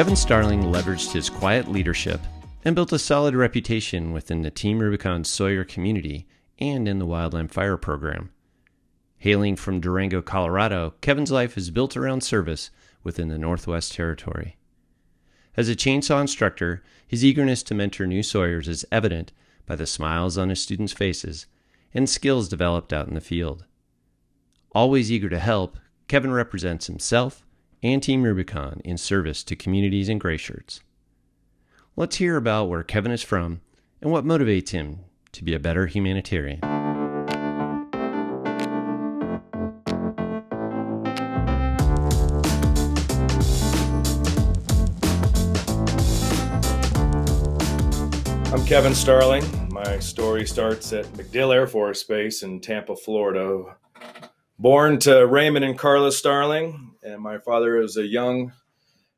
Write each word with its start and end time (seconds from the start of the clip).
Kevin 0.00 0.16
Starling 0.16 0.62
leveraged 0.62 1.12
his 1.12 1.28
quiet 1.28 1.68
leadership 1.68 2.22
and 2.64 2.74
built 2.74 2.90
a 2.90 2.98
solid 2.98 3.34
reputation 3.34 4.12
within 4.12 4.40
the 4.40 4.50
Team 4.50 4.78
Rubicon 4.78 5.24
Sawyer 5.24 5.62
community 5.62 6.26
and 6.58 6.88
in 6.88 6.98
the 6.98 7.06
Wildland 7.06 7.50
Fire 7.50 7.76
program. 7.76 8.30
Hailing 9.18 9.56
from 9.56 9.78
Durango, 9.78 10.22
Colorado, 10.22 10.94
Kevin's 11.02 11.30
life 11.30 11.58
is 11.58 11.70
built 11.70 11.98
around 11.98 12.22
service 12.22 12.70
within 13.04 13.28
the 13.28 13.36
Northwest 13.36 13.92
Territory. 13.92 14.56
As 15.54 15.68
a 15.68 15.76
chainsaw 15.76 16.22
instructor, 16.22 16.82
his 17.06 17.22
eagerness 17.22 17.62
to 17.64 17.74
mentor 17.74 18.06
new 18.06 18.22
sawyers 18.22 18.68
is 18.68 18.86
evident 18.90 19.32
by 19.66 19.76
the 19.76 19.86
smiles 19.86 20.38
on 20.38 20.48
his 20.48 20.62
students' 20.62 20.94
faces 20.94 21.44
and 21.92 22.08
skills 22.08 22.48
developed 22.48 22.94
out 22.94 23.08
in 23.08 23.12
the 23.12 23.20
field. 23.20 23.66
Always 24.72 25.12
eager 25.12 25.28
to 25.28 25.38
help, 25.38 25.76
Kevin 26.08 26.32
represents 26.32 26.86
himself 26.86 27.44
and 27.82 28.02
Team 28.02 28.22
Rubicon 28.22 28.80
in 28.84 28.98
service 28.98 29.42
to 29.44 29.56
communities 29.56 30.08
and 30.08 30.20
gray 30.20 30.36
shirts. 30.36 30.80
Let's 31.96 32.16
hear 32.16 32.36
about 32.36 32.68
where 32.68 32.82
Kevin 32.82 33.12
is 33.12 33.22
from 33.22 33.60
and 34.02 34.10
what 34.10 34.24
motivates 34.24 34.70
him 34.70 35.00
to 35.32 35.44
be 35.44 35.54
a 35.54 35.58
better 35.58 35.86
humanitarian. 35.86 36.60
I'm 48.52 48.66
Kevin 48.66 48.94
Starling. 48.94 49.44
My 49.70 49.98
story 50.00 50.46
starts 50.46 50.92
at 50.92 51.06
MacDill 51.14 51.54
Air 51.54 51.66
Force 51.66 52.02
Base 52.02 52.42
in 52.42 52.60
Tampa, 52.60 52.96
Florida. 52.96 53.76
Born 54.60 54.98
to 55.00 55.26
Raymond 55.26 55.64
and 55.64 55.78
Carla 55.78 56.12
Starling, 56.12 56.92
and 57.02 57.22
my 57.22 57.38
father 57.38 57.76
was 57.76 57.96
a 57.96 58.06
young 58.06 58.52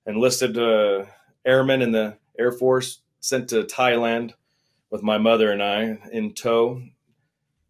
enlisted 0.06 0.56
uh, 0.56 1.04
airman 1.44 1.82
in 1.82 1.90
the 1.90 2.16
Air 2.38 2.52
Force, 2.52 3.00
sent 3.18 3.48
to 3.48 3.64
Thailand 3.64 4.34
with 4.90 5.02
my 5.02 5.18
mother 5.18 5.50
and 5.50 5.60
I 5.60 5.98
in 6.12 6.32
tow, 6.34 6.80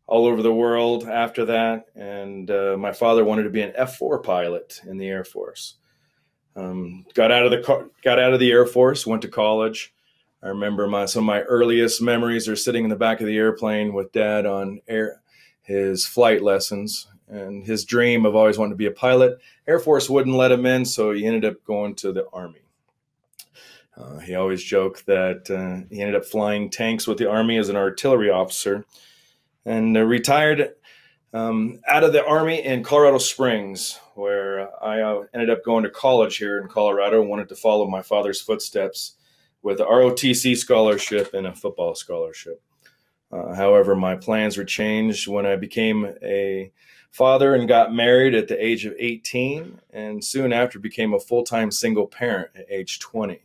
all 0.07 0.27
over 0.27 0.43
the 0.43 0.53
world 0.53 1.09
after 1.09 1.47
that. 1.47 1.87
And 1.97 2.51
uh, 2.51 2.77
my 2.79 2.93
father 2.93 3.25
wanted 3.25 3.45
to 3.45 3.51
be 3.51 3.63
an 3.63 3.73
F 3.75 3.97
four 3.97 4.21
pilot 4.21 4.83
in 4.87 4.99
the 4.99 5.09
Air 5.09 5.25
Force. 5.25 5.77
Um, 6.55 7.07
got 7.15 7.33
out 7.33 7.47
of 7.47 7.53
the 7.53 7.91
got 8.05 8.19
out 8.19 8.35
of 8.35 8.41
the 8.41 8.53
Air 8.53 8.67
Force, 8.67 9.07
went 9.07 9.23
to 9.23 9.29
college 9.29 9.95
I 10.43 10.49
remember 10.49 10.87
my 10.89 11.07
some 11.07 11.23
of 11.25 11.27
my 11.27 11.41
earliest 11.41 12.03
memories 12.03 12.49
are 12.49 12.57
sitting 12.57 12.85
in 12.85 12.91
the 12.91 12.97
back 12.97 13.23
of 13.23 13.27
the 13.27 13.39
airplane 13.39 13.95
with 13.95 14.13
dad 14.13 14.45
on 14.45 14.83
air 14.89 15.23
his 15.63 16.05
flight 16.05 16.43
lessons 16.43 17.07
and 17.33 17.65
his 17.67 17.85
dream 17.85 18.27
of 18.27 18.37
always 18.37 18.59
wanting 18.59 18.73
to 18.73 18.77
be 18.77 18.87
a 18.87 18.93
pilot. 18.93 19.39
Air 19.67 19.79
Force 19.79 20.11
wouldn't 20.11 20.37
let 20.37 20.53
him 20.53 20.67
in, 20.67 20.85
so 20.85 21.13
he 21.13 21.27
ended 21.27 21.45
up 21.45 21.65
going 21.65 21.95
to 21.97 22.13
the 22.13 22.27
Army. 22.33 22.61
Uh, 23.97 24.19
he 24.19 24.35
always 24.35 24.63
joked 24.63 25.07
that 25.07 25.51
uh, 25.51 25.87
he 25.95 26.01
ended 26.01 26.17
up 26.17 26.25
flying 26.25 26.71
tanks 26.71 27.07
with 27.07 27.19
the 27.19 27.31
Army 27.31 27.59
as 27.59 27.69
an 27.69 27.77
artillery 27.77 28.31
officer 28.31 28.85
and 29.65 29.97
uh, 29.97 30.03
retired 30.03 30.75
um, 31.35 31.81
out 31.89 32.05
of 32.05 32.13
the 32.13 32.25
Army 32.25 32.65
in 32.65 32.83
Colorado 32.83 33.19
Springs, 33.19 33.99
where 34.15 34.69
I 34.85 35.01
uh, 35.01 35.23
ended 35.33 35.51
up 35.51 35.65
going 35.65 35.85
to 35.85 35.91
college 35.91 36.37
here 36.37 36.59
in 36.59 36.69
Colorado 36.69 37.21
and 37.21 37.31
wanted 37.31 37.49
to 37.49 37.57
follow 37.57 37.89
my 37.89 38.03
father's 38.03 38.41
footsteps 38.41 39.15
with 39.63 39.81
a 39.81 39.85
ROTC 39.85 40.57
scholarship 40.57 41.33
and 41.35 41.47
a 41.47 41.55
football 41.55 41.95
scholarship. 41.95 42.61
Uh, 43.33 43.55
however, 43.55 43.97
my 43.97 44.15
plans 44.15 44.57
were 44.59 44.65
changed 44.65 45.27
when 45.27 45.47
I 45.47 45.57
became 45.57 46.15
a 46.23 46.71
father 47.11 47.55
and 47.55 47.67
got 47.67 47.95
married 47.95 48.35
at 48.35 48.49
the 48.49 48.65
age 48.65 48.85
of 48.85 48.95
18, 48.99 49.81
and 49.91 50.23
soon 50.23 50.53
after 50.53 50.79
became 50.79 51.15
a 51.15 51.21
full 51.21 51.43
time 51.43 51.71
single 51.71 52.07
parent 52.07 52.51
at 52.55 52.71
age 52.71 52.99
20. 53.01 53.43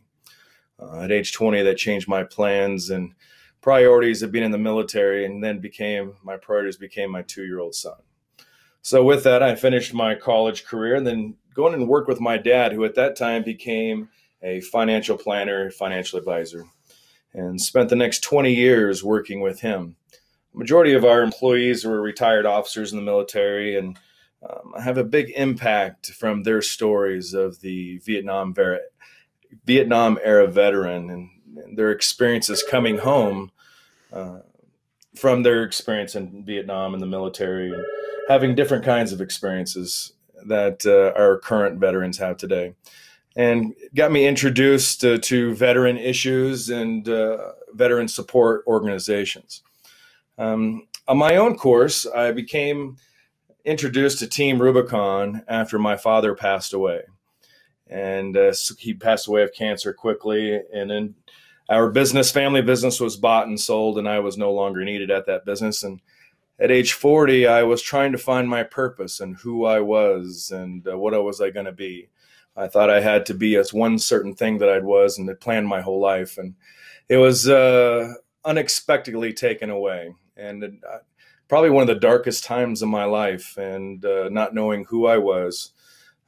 Uh, 0.79 1.01
at 1.01 1.11
age 1.11 1.33
20, 1.33 1.63
that 1.63 1.77
changed 1.77 2.07
my 2.07 2.23
plans 2.23 2.89
and 2.89 3.13
priorities 3.61 4.21
of 4.21 4.31
being 4.31 4.45
in 4.45 4.51
the 4.51 4.57
military, 4.57 5.25
and 5.25 5.43
then 5.43 5.59
became 5.59 6.15
my 6.23 6.37
priorities 6.37 6.77
became 6.77 7.09
my 7.09 7.21
two 7.21 7.45
year 7.45 7.59
old 7.59 7.75
son. 7.75 7.95
So, 8.81 9.03
with 9.03 9.23
that, 9.23 9.41
I 9.41 9.55
finished 9.55 9.93
my 9.93 10.15
college 10.15 10.65
career 10.65 10.95
and 10.95 11.07
then 11.07 11.35
going 11.53 11.73
and 11.73 11.87
worked 11.87 12.07
with 12.07 12.21
my 12.21 12.37
dad, 12.37 12.73
who 12.73 12.85
at 12.85 12.95
that 12.95 13.15
time 13.15 13.43
became 13.43 14.09
a 14.43 14.61
financial 14.61 15.17
planner, 15.17 15.71
financial 15.71 16.19
advisor, 16.19 16.65
and 17.37 17.61
spent 17.61 17.89
the 17.89 17.95
next 17.95 18.21
20 18.21 18.51
years 18.51 19.03
working 19.03 19.41
with 19.41 19.61
him. 19.61 19.95
majority 20.53 20.93
of 20.93 21.05
our 21.05 21.21
employees 21.21 21.85
were 21.85 22.01
retired 22.01 22.47
officers 22.47 22.91
in 22.91 22.97
the 22.97 23.03
military, 23.03 23.77
and 23.77 23.97
um, 24.49 24.73
I 24.75 24.81
have 24.81 24.97
a 24.97 25.03
big 25.03 25.31
impact 25.35 26.07
from 26.07 26.43
their 26.43 26.63
stories 26.63 27.35
of 27.35 27.61
the 27.61 27.99
Vietnam, 27.99 28.55
Ver- 28.55 28.81
Vietnam 29.65 30.17
era 30.23 30.47
veteran 30.47 31.11
and, 31.11 31.29
and, 31.63 31.77
their 31.77 31.91
experiences 31.91 32.63
coming 32.63 32.97
home 32.97 33.51
uh, 34.11 34.39
from 35.15 35.43
their 35.43 35.63
experience 35.63 36.15
in 36.15 36.43
Vietnam 36.43 36.93
and 36.93 37.03
the 37.03 37.07
military, 37.07 37.71
and 37.71 37.85
having 38.27 38.55
different 38.55 38.83
kinds 38.83 39.13
of 39.13 39.21
experiences 39.21 40.13
that 40.47 40.85
uh, 40.87 41.19
our 41.19 41.37
current 41.37 41.79
veterans 41.79 42.17
have 42.17 42.37
today 42.37 42.73
and 43.37 43.75
got 43.95 44.11
me 44.11 44.27
introduced 44.27 45.05
uh, 45.05 45.19
to 45.19 45.53
veteran 45.53 45.95
issues 45.95 46.71
and 46.71 47.07
uh, 47.07 47.51
veteran 47.73 48.07
support 48.07 48.63
organizations. 48.65 49.61
Um, 50.39 50.87
on 51.07 51.19
my 51.19 51.37
own 51.37 51.55
course, 51.55 52.07
I 52.07 52.31
became 52.31 52.97
introduced 53.63 54.19
to 54.19 54.27
Team 54.27 54.59
Rubicon 54.59 55.43
after 55.47 55.77
my 55.77 55.95
father 55.95 56.33
passed 56.33 56.73
away. 56.73 57.03
And 57.85 58.35
uh, 58.35 58.53
he 58.79 58.95
passed 58.95 59.27
away 59.27 59.43
of 59.43 59.53
cancer 59.53 59.93
quickly. 59.93 60.59
And 60.73 60.89
then 60.89 61.15
our 61.69 61.91
business, 61.91 62.31
family 62.31 62.63
business, 62.63 62.99
was 62.99 63.17
bought 63.17 63.47
and 63.47 63.59
sold, 63.59 63.99
and 63.99 64.09
I 64.09 64.19
was 64.19 64.37
no 64.37 64.51
longer 64.51 64.83
needed 64.83 65.11
at 65.11 65.27
that 65.27 65.45
business. 65.45 65.83
And 65.83 66.01
at 66.59 66.71
age 66.71 66.93
40, 66.93 67.45
I 67.45 67.63
was 67.63 67.83
trying 67.83 68.13
to 68.13 68.17
find 68.17 68.49
my 68.49 68.63
purpose 68.63 69.19
and 69.19 69.37
who 69.37 69.65
I 69.65 69.79
was 69.79 70.51
and 70.51 70.87
uh, 70.87 70.97
what 70.97 71.13
I 71.13 71.19
was 71.19 71.39
I 71.39 71.51
going 71.51 71.67
to 71.67 71.71
be. 71.71 72.09
I 72.57 72.67
thought 72.67 72.89
I 72.89 73.01
had 73.01 73.25
to 73.27 73.33
be 73.33 73.55
as 73.55 73.73
one 73.73 73.99
certain 73.99 74.33
thing 74.33 74.57
that 74.57 74.69
I 74.69 74.79
was 74.79 75.17
and 75.17 75.27
had 75.29 75.39
planned 75.39 75.67
my 75.67 75.81
whole 75.81 76.01
life. 76.01 76.37
And 76.37 76.55
it 77.07 77.17
was 77.17 77.47
uh, 77.47 78.13
unexpectedly 78.43 79.31
taken 79.33 79.69
away. 79.69 80.15
And 80.35 80.63
uh, 80.63 80.97
probably 81.47 81.69
one 81.69 81.83
of 81.83 81.87
the 81.87 81.99
darkest 81.99 82.43
times 82.43 82.81
of 82.81 82.89
my 82.89 83.05
life 83.05 83.57
and 83.57 84.03
uh, 84.03 84.29
not 84.29 84.55
knowing 84.55 84.85
who 84.85 85.05
I 85.05 85.17
was. 85.17 85.71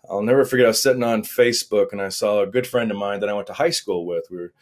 I'll 0.10 0.22
never 0.22 0.46
forget, 0.46 0.66
I 0.66 0.70
was 0.70 0.82
sitting 0.82 1.04
on 1.04 1.24
Facebook 1.24 1.92
and 1.92 2.02
I 2.02 2.10
saw 2.10 2.42
a 2.42 2.48
good 2.48 2.68
friend 2.68 2.90
of 2.92 2.98
mine 2.98 3.20
that 3.20 3.30
I 3.30 3.34
went 3.34 3.48
to 3.48 3.54
high 3.54 3.70
school 3.72 4.06
with. 4.06 4.26
We 4.30 4.38
were 4.38 4.54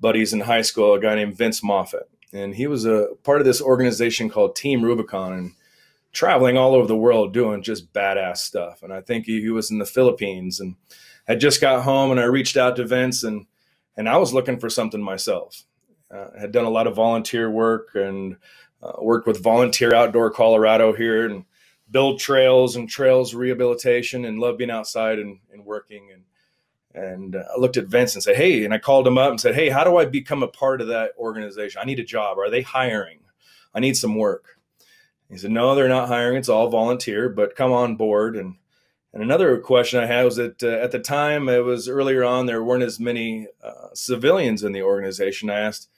buddies 0.00 0.32
in 0.32 0.40
high 0.40 0.62
school, 0.62 0.94
a 0.94 1.00
guy 1.00 1.14
named 1.14 1.36
Vince 1.36 1.62
Moffat. 1.62 2.08
And 2.32 2.54
he 2.54 2.66
was 2.66 2.84
a 2.84 3.08
part 3.22 3.40
of 3.40 3.46
this 3.46 3.62
organization 3.62 4.28
called 4.28 4.56
Team 4.56 4.82
Rubicon. 4.82 5.32
And 5.32 5.52
traveling 6.14 6.56
all 6.56 6.74
over 6.74 6.86
the 6.86 6.96
world 6.96 7.34
doing 7.34 7.62
just 7.62 7.92
badass 7.92 8.38
stuff. 8.38 8.82
And 8.82 8.92
I 8.92 9.00
think 9.02 9.26
he, 9.26 9.42
he 9.42 9.50
was 9.50 9.70
in 9.70 9.78
the 9.78 9.84
Philippines 9.84 10.60
and 10.60 10.76
had 11.24 11.40
just 11.40 11.60
got 11.60 11.82
home 11.82 12.10
and 12.10 12.20
I 12.20 12.24
reached 12.24 12.56
out 12.56 12.76
to 12.76 12.84
Vince 12.84 13.24
and 13.24 13.46
and 13.96 14.08
I 14.08 14.16
was 14.16 14.34
looking 14.34 14.58
for 14.58 14.68
something 14.68 15.02
myself. 15.02 15.64
Uh, 16.12 16.26
I 16.36 16.40
had 16.40 16.52
done 16.52 16.64
a 16.64 16.70
lot 16.70 16.86
of 16.86 16.96
volunteer 16.96 17.50
work 17.50 17.90
and 17.94 18.36
uh, 18.82 18.92
worked 19.00 19.26
with 19.26 19.42
Volunteer 19.42 19.94
Outdoor 19.94 20.30
Colorado 20.30 20.92
here 20.92 21.26
and 21.26 21.44
build 21.90 22.18
trails 22.18 22.76
and 22.76 22.88
trails 22.88 23.34
rehabilitation 23.34 24.24
and 24.24 24.40
love 24.40 24.58
being 24.58 24.70
outside 24.70 25.18
and, 25.18 25.38
and 25.52 25.64
working 25.64 26.10
and 26.12 26.24
and 26.94 27.34
uh, 27.34 27.42
I 27.54 27.58
looked 27.58 27.76
at 27.76 27.88
Vince 27.88 28.14
and 28.14 28.22
said, 28.22 28.36
"Hey," 28.36 28.64
and 28.64 28.72
I 28.72 28.78
called 28.78 29.06
him 29.06 29.18
up 29.18 29.30
and 29.30 29.40
said, 29.40 29.54
"Hey, 29.54 29.68
how 29.68 29.84
do 29.84 29.96
I 29.96 30.04
become 30.04 30.42
a 30.42 30.48
part 30.48 30.80
of 30.80 30.88
that 30.88 31.10
organization? 31.18 31.80
I 31.82 31.86
need 31.86 31.98
a 31.98 32.04
job. 32.04 32.38
Are 32.38 32.50
they 32.50 32.62
hiring? 32.62 33.20
I 33.74 33.80
need 33.80 33.96
some 33.96 34.14
work." 34.14 34.58
He 35.28 35.36
said, 35.36 35.50
"No, 35.50 35.74
they're 35.74 35.88
not 35.88 36.08
hiring. 36.08 36.36
It's 36.36 36.48
all 36.48 36.68
volunteer, 36.68 37.28
but 37.28 37.56
come 37.56 37.72
on 37.72 37.96
board." 37.96 38.36
And 38.36 38.56
and 39.14 39.22
another 39.22 39.58
question 39.58 40.00
I 40.00 40.06
had 40.06 40.24
was 40.24 40.36
that 40.36 40.60
uh, 40.62 40.66
at 40.66 40.90
the 40.90 40.98
time, 40.98 41.48
it 41.48 41.64
was 41.64 41.88
earlier 41.88 42.24
on, 42.24 42.46
there 42.46 42.64
weren't 42.64 42.82
as 42.82 42.98
many 42.98 43.46
uh, 43.62 43.88
civilians 43.94 44.64
in 44.64 44.72
the 44.72 44.82
organization. 44.82 45.48
I 45.48 45.60
asked, 45.60 45.88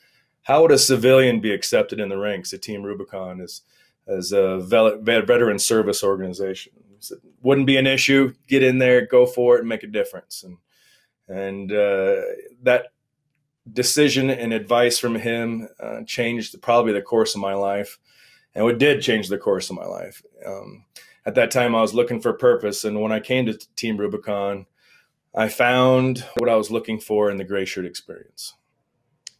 how 0.42 0.60
would 0.60 0.70
a 0.70 0.78
civilian 0.78 1.40
be 1.40 1.50
accepted 1.50 1.98
in 1.98 2.10
the 2.10 2.18
ranks 2.18 2.52
at 2.52 2.60
Team 2.60 2.82
Rubicon 2.82 3.40
as, 3.40 3.62
as 4.06 4.32
a 4.32 4.58
veteran 4.60 5.58
service 5.58 6.04
organization? 6.04 6.74
Said, 6.98 7.18
wouldn't 7.40 7.66
be 7.66 7.78
an 7.78 7.86
issue. 7.86 8.34
Get 8.48 8.62
in 8.62 8.78
there, 8.78 9.06
go 9.06 9.24
for 9.24 9.56
it, 9.56 9.60
and 9.60 9.68
make 9.68 9.82
a 9.82 9.88
difference. 9.88 10.44
And, 10.44 10.58
and 11.28 11.72
uh, 11.72 12.20
that 12.62 12.92
decision 13.72 14.30
and 14.30 14.52
advice 14.52 14.98
from 14.98 15.14
him 15.14 15.68
uh, 15.80 16.02
changed 16.06 16.60
probably 16.60 16.92
the 16.92 17.02
course 17.02 17.34
of 17.34 17.40
my 17.40 17.54
life. 17.54 17.98
And 18.54 18.68
it 18.70 18.78
did 18.78 19.02
change 19.02 19.28
the 19.28 19.38
course 19.38 19.70
of 19.70 19.76
my 19.76 19.84
life. 19.86 20.22
Um, 20.46 20.84
at 21.26 21.34
that 21.34 21.50
time 21.50 21.74
I 21.74 21.82
was 21.82 21.92
looking 21.92 22.20
for 22.20 22.32
purpose. 22.32 22.84
And 22.84 23.02
when 23.02 23.12
I 23.12 23.20
came 23.20 23.46
to 23.46 23.58
Team 23.74 23.96
Rubicon, 23.96 24.66
I 25.34 25.48
found 25.48 26.24
what 26.38 26.48
I 26.48 26.54
was 26.54 26.70
looking 26.70 27.00
for 27.00 27.30
in 27.30 27.36
the 27.36 27.44
gray 27.44 27.64
shirt 27.64 27.84
experience. 27.84 28.54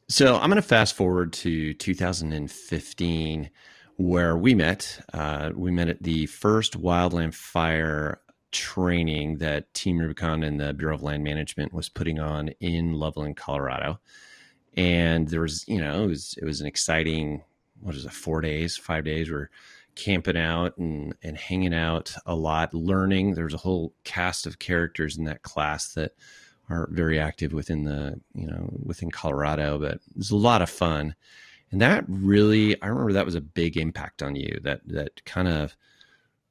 So 0.09 0.35
I'm 0.35 0.51
going 0.51 0.57
to 0.57 0.63
fast 0.63 0.95
forward 0.95 1.33
to 1.35 1.73
2015, 1.75 3.51
where 3.97 4.37
we 4.37 4.55
met. 4.55 5.01
Uh, 5.13 5.53
we 5.55 5.71
met 5.71 5.89
at 5.89 6.03
the 6.03 6.27
first 6.27 6.81
Wildland 6.81 7.35
Fire 7.35 8.21
training 8.53 9.39
that 9.39 9.73
Team 9.75 9.99
Rubicon 9.99 10.43
and 10.43 10.61
the 10.61 10.75
Bureau 10.75 10.95
of 10.95 11.03
Land 11.03 11.25
Management 11.25 11.73
was 11.73 11.89
putting 11.89 12.19
on 12.19 12.49
in 12.61 12.95
Loveland, 12.95 13.37
Colorado. 13.37 13.99
And 14.77 15.29
there 15.29 15.41
was, 15.41 15.65
you 15.67 15.81
know, 15.81 16.05
it 16.05 16.07
was 16.07 16.35
it 16.41 16.45
was 16.45 16.61
an 16.61 16.67
exciting 16.67 17.43
what 17.81 17.95
is 17.95 18.05
it, 18.05 18.13
four 18.13 18.41
days, 18.41 18.77
five 18.77 19.05
days. 19.05 19.31
We're 19.31 19.51
camping 19.97 20.37
out 20.37 20.77
and 20.79 21.15
and 21.23 21.37
hanging 21.37 21.75
out 21.75 22.15
a 22.25 22.35
lot, 22.35 22.75
learning. 22.75 23.35
There's 23.35 23.55
a 23.55 23.59
whole 23.59 23.95
cast 24.05 24.47
of 24.47 24.59
characters 24.59 25.17
in 25.17 25.25
that 25.25 25.43
class 25.43 25.95
that 25.95 26.13
are 26.69 26.89
very 26.93 27.19
active 27.19 27.53
within 27.53 27.85
the 27.85 28.21
you 28.35 28.47
know 28.47 28.71
within 28.85 29.11
Colorado, 29.11 29.79
but 29.79 30.01
it's 30.17 30.31
a 30.31 30.37
lot 30.37 30.63
of 30.63 30.71
fun. 30.71 31.15
And 31.73 31.81
that 31.81 32.05
really, 32.07 32.81
I 32.81 32.87
remember 32.87 33.13
that 33.15 33.27
was 33.27 33.35
a 33.35 33.41
big 33.41 33.77
impact 33.77 34.23
on 34.23 34.37
you. 34.37 34.61
That 34.63 34.81
that 34.87 35.25
kind 35.25 35.49
of 35.49 35.77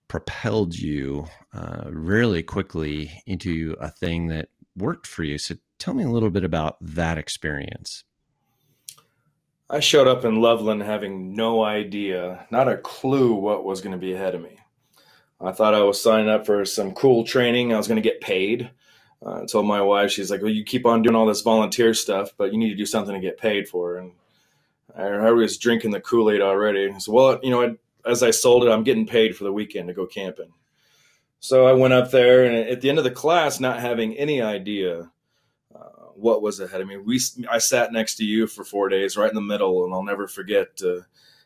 propelled 0.07 0.75
you 0.75 1.27
uh, 1.53 1.85
really 1.89 2.43
quickly 2.43 3.21
into 3.25 3.75
a 3.79 3.89
thing 3.89 4.27
that 4.27 4.49
worked 4.75 5.07
for 5.07 5.23
you. 5.23 5.37
So 5.37 5.55
tell 5.79 5.93
me 5.93 6.03
a 6.03 6.09
little 6.09 6.29
bit 6.29 6.43
about 6.43 6.77
that 6.81 7.17
experience. 7.17 8.03
I 9.69 9.79
showed 9.79 10.07
up 10.07 10.25
in 10.25 10.41
Loveland 10.41 10.83
having 10.83 11.35
no 11.35 11.63
idea, 11.63 12.45
not 12.51 12.67
a 12.67 12.77
clue 12.77 13.33
what 13.33 13.65
was 13.65 13.81
going 13.81 13.93
to 13.93 13.97
be 13.97 14.13
ahead 14.13 14.35
of 14.35 14.41
me. 14.41 14.59
I 15.41 15.51
thought 15.51 15.73
I 15.73 15.81
was 15.81 16.01
signing 16.01 16.29
up 16.29 16.45
for 16.45 16.63
some 16.65 16.93
cool 16.93 17.23
training. 17.23 17.73
I 17.73 17.77
was 17.77 17.87
going 17.87 18.01
to 18.01 18.07
get 18.07 18.21
paid. 18.21 18.69
Uh, 19.25 19.41
I 19.41 19.45
told 19.45 19.65
my 19.65 19.81
wife, 19.81 20.11
she's 20.11 20.29
like, 20.29 20.41
"Well, 20.41 20.51
you 20.51 20.63
keep 20.63 20.85
on 20.85 21.01
doing 21.01 21.15
all 21.15 21.25
this 21.25 21.41
volunteer 21.41 21.93
stuff, 21.93 22.31
but 22.37 22.53
you 22.53 22.59
need 22.59 22.69
to 22.69 22.75
do 22.75 22.85
something 22.85 23.15
to 23.15 23.19
get 23.19 23.39
paid 23.39 23.67
for." 23.67 23.97
And 23.97 24.11
I, 24.95 25.03
I 25.03 25.31
was 25.31 25.57
drinking 25.57 25.91
the 25.91 25.99
Kool 25.99 26.29
Aid 26.29 26.41
already. 26.41 26.97
So, 26.99 27.11
well, 27.11 27.39
you 27.41 27.49
know, 27.49 27.63
I, 27.63 27.75
as 28.09 28.21
I 28.21 28.31
sold 28.31 28.63
it, 28.63 28.69
I'm 28.69 28.83
getting 28.83 29.07
paid 29.07 29.35
for 29.35 29.45
the 29.45 29.53
weekend 29.53 29.87
to 29.87 29.93
go 29.93 30.05
camping. 30.05 30.53
So 31.39 31.65
I 31.65 31.73
went 31.73 31.93
up 31.93 32.11
there, 32.11 32.45
and 32.45 32.55
at 32.69 32.81
the 32.81 32.89
end 32.89 32.99
of 32.99 33.03
the 33.03 33.11
class, 33.11 33.59
not 33.59 33.79
having 33.79 34.15
any 34.15 34.41
idea 34.41 35.11
what 36.15 36.41
was 36.41 36.59
ahead 36.59 36.81
of 36.81 36.87
me, 36.87 36.97
we 36.97 37.19
I 37.49 37.57
sat 37.57 37.91
next 37.91 38.15
to 38.15 38.25
you 38.25 38.47
for 38.47 38.63
four 38.63 38.89
days, 38.89 39.17
right 39.17 39.29
in 39.29 39.35
the 39.35 39.41
middle, 39.41 39.85
and 39.85 39.93
I'll 39.93 40.03
never 40.03 40.27
forget. 40.27 40.67
Uh, 40.83 41.01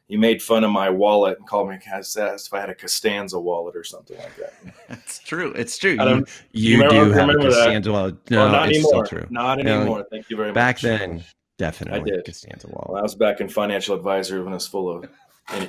you 0.10 0.18
made 0.18 0.42
fun 0.42 0.64
of 0.64 0.72
my 0.72 0.90
wallet 0.90 1.38
and 1.38 1.48
called 1.48 1.70
me 1.70 1.78
asked 1.88 2.18
if 2.18 2.54
I 2.54 2.60
had 2.60 2.72
a 2.72 2.76
Costanza 2.76 3.40
wallet 3.40 3.76
or 3.76 3.84
something 3.84 4.18
like 4.18 4.36
that. 4.38 4.54
That's 4.90 5.20
true. 5.20 5.52
It's 5.54 5.78
true. 5.78 5.92
You, 5.92 6.26
you, 6.52 6.78
you 6.82 6.90
do 6.90 7.12
have 7.12 7.30
a 7.30 7.36
Costanza 7.36 7.90
that? 7.90 7.94
wallet. 7.94 8.32
No, 8.32 8.40
well, 8.40 8.52
not 8.52 8.70
anymore. 8.70 9.28
Not 9.30 9.60
anymore. 9.60 10.08
Thank 10.10 10.32
you 10.32 10.36
very 10.36 10.52
back 10.52 10.78
much. 10.78 10.84
Back 10.84 11.00
then, 11.00 11.24
definitely. 11.60 12.00
I 12.00 12.04
did. 12.16 12.26
Costanza 12.26 12.68
wallet. 12.68 12.90
Well, 12.90 13.00
I 13.00 13.04
was 13.04 13.14
back 13.14 13.40
in 13.40 13.48
financial 13.48 13.96
advisor 13.96 14.44
when 14.44 14.52
it 14.52 14.56
was 14.56 14.68
full 14.68 14.90
of 14.90 15.08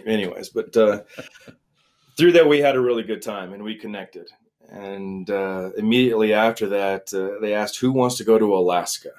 anyways, 0.07 0.49
but 0.49 0.75
uh, 0.75 1.03
through 2.17 2.33
that 2.33 2.49
we 2.49 2.61
had 2.61 2.77
a 2.77 2.81
really 2.81 3.03
good 3.03 3.21
time 3.21 3.53
and 3.53 3.63
we 3.63 3.75
connected. 3.75 4.29
And 4.71 5.29
uh, 5.29 5.71
immediately 5.77 6.33
after 6.33 6.69
that, 6.69 7.13
uh, 7.13 7.41
they 7.41 7.55
asked 7.55 7.81
who 7.81 7.91
wants 7.91 8.17
to 8.17 8.25
go 8.25 8.39
to 8.39 8.57
Alaska. 8.57 9.11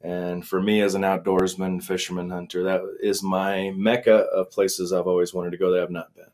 And 0.00 0.46
for 0.46 0.60
me, 0.60 0.80
as 0.80 0.96
an 0.96 1.02
outdoorsman, 1.02 1.82
fisherman, 1.82 2.30
hunter, 2.30 2.64
that 2.64 2.82
is 3.00 3.22
my 3.22 3.70
mecca 3.76 4.16
of 4.16 4.50
places 4.50 4.92
I've 4.92 5.06
always 5.06 5.32
wanted 5.32 5.52
to 5.52 5.58
go 5.58 5.70
that 5.70 5.82
I've 5.82 5.90
not 5.90 6.14
been. 6.16 6.24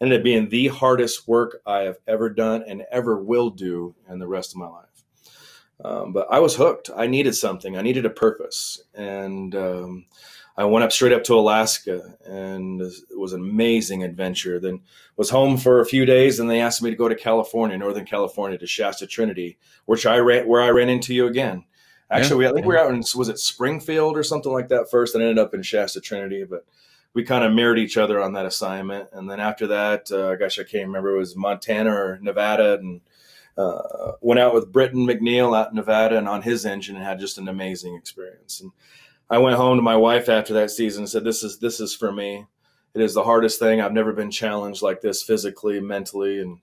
Ended 0.00 0.20
up 0.20 0.24
being 0.24 0.48
the 0.48 0.68
hardest 0.68 1.28
work 1.28 1.62
I 1.64 1.82
have 1.82 1.98
ever 2.08 2.28
done 2.28 2.64
and 2.66 2.82
ever 2.90 3.16
will 3.16 3.50
do 3.50 3.94
in 4.10 4.18
the 4.18 4.26
rest 4.26 4.52
of 4.52 4.56
my 4.56 4.66
life. 4.66 5.04
Um, 5.82 6.12
but 6.12 6.26
I 6.30 6.40
was 6.40 6.56
hooked. 6.56 6.90
I 6.94 7.06
needed 7.06 7.34
something. 7.34 7.76
I 7.76 7.82
needed 7.82 8.06
a 8.06 8.10
purpose, 8.10 8.82
and 8.94 9.54
um, 9.54 10.06
I 10.58 10.64
went 10.64 10.84
up 10.84 10.92
straight 10.92 11.12
up 11.12 11.24
to 11.24 11.34
Alaska, 11.34 12.14
and 12.24 12.80
it 12.80 13.18
was 13.18 13.34
an 13.34 13.42
amazing 13.42 14.02
adventure. 14.02 14.58
Then 14.58 14.80
was 15.16 15.28
home 15.28 15.58
for 15.58 15.80
a 15.80 15.86
few 15.86 16.06
days, 16.06 16.40
and 16.40 16.48
they 16.48 16.60
asked 16.60 16.82
me 16.82 16.90
to 16.90 16.96
go 16.96 17.08
to 17.08 17.14
California, 17.14 17.76
Northern 17.76 18.06
California, 18.06 18.56
to 18.58 18.66
Shasta 18.66 19.06
Trinity, 19.06 19.58
which 19.84 20.06
I 20.06 20.16
ran, 20.16 20.48
where 20.48 20.62
I 20.62 20.70
ran 20.70 20.88
into 20.88 21.14
you 21.14 21.26
again. 21.26 21.64
Actually, 22.10 22.44
yeah, 22.44 22.50
we, 22.50 22.52
I 22.52 22.54
think 22.54 22.64
yeah. 22.64 22.68
we 22.68 22.74
were 22.74 22.80
out 22.80 22.94
in 22.94 23.02
was 23.14 23.28
it 23.28 23.38
Springfield 23.38 24.16
or 24.16 24.22
something 24.22 24.52
like 24.52 24.68
that 24.68 24.90
first, 24.90 25.14
and 25.14 25.22
ended 25.22 25.38
up 25.38 25.52
in 25.52 25.62
Shasta 25.62 26.00
Trinity, 26.00 26.44
but 26.44 26.64
we 27.12 27.22
kind 27.22 27.44
of 27.44 27.52
mirrored 27.52 27.78
each 27.78 27.96
other 27.96 28.22
on 28.22 28.34
that 28.34 28.46
assignment. 28.46 29.08
And 29.12 29.28
then 29.28 29.40
after 29.40 29.66
that, 29.68 30.10
uh, 30.10 30.36
gosh, 30.36 30.58
I 30.58 30.64
can't 30.64 30.86
remember 30.86 31.14
it 31.14 31.18
was 31.18 31.36
Montana 31.36 31.90
or 31.90 32.18
Nevada, 32.22 32.74
and 32.74 33.00
uh, 33.58 34.12
went 34.20 34.40
out 34.40 34.54
with 34.54 34.72
Britton 34.72 35.06
McNeil 35.06 35.56
out 35.56 35.70
in 35.70 35.76
Nevada 35.76 36.18
and 36.18 36.28
on 36.28 36.42
his 36.42 36.66
engine 36.66 36.96
and 36.96 37.04
had 37.04 37.18
just 37.18 37.38
an 37.38 37.48
amazing 37.48 37.94
experience. 37.94 38.60
And 38.60 38.72
I 39.28 39.38
went 39.38 39.56
home 39.56 39.76
to 39.76 39.82
my 39.82 39.96
wife 39.96 40.28
after 40.28 40.54
that 40.54 40.70
season 40.70 41.02
and 41.02 41.08
said, 41.08 41.24
"This 41.24 41.42
is 41.42 41.58
this 41.58 41.80
is 41.80 41.94
for 41.94 42.12
me. 42.12 42.46
It 42.94 43.00
is 43.00 43.14
the 43.14 43.24
hardest 43.24 43.58
thing. 43.58 43.80
I've 43.80 43.92
never 43.92 44.12
been 44.12 44.30
challenged 44.30 44.82
like 44.82 45.00
this 45.00 45.22
physically, 45.22 45.80
mentally, 45.80 46.40
and 46.40 46.58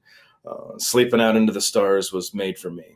uh, 0.45 0.77
sleeping 0.77 1.21
out 1.21 1.35
into 1.35 1.53
the 1.53 1.61
stars 1.61 2.11
was 2.11 2.33
made 2.33 2.57
for 2.57 2.69
me." 2.69 2.95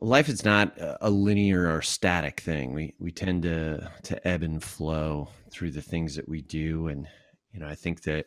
Life 0.00 0.28
is 0.28 0.44
not 0.44 0.78
a 0.78 1.10
linear 1.10 1.74
or 1.74 1.82
static 1.82 2.40
thing. 2.40 2.72
We 2.72 2.94
we 3.00 3.10
tend 3.10 3.42
to 3.42 3.90
to 4.04 4.28
ebb 4.28 4.42
and 4.42 4.62
flow 4.62 5.30
through 5.50 5.72
the 5.72 5.82
things 5.82 6.14
that 6.14 6.28
we 6.28 6.40
do, 6.42 6.86
and 6.86 7.08
you 7.52 7.58
know 7.58 7.66
I 7.66 7.74
think 7.74 8.02
that 8.02 8.26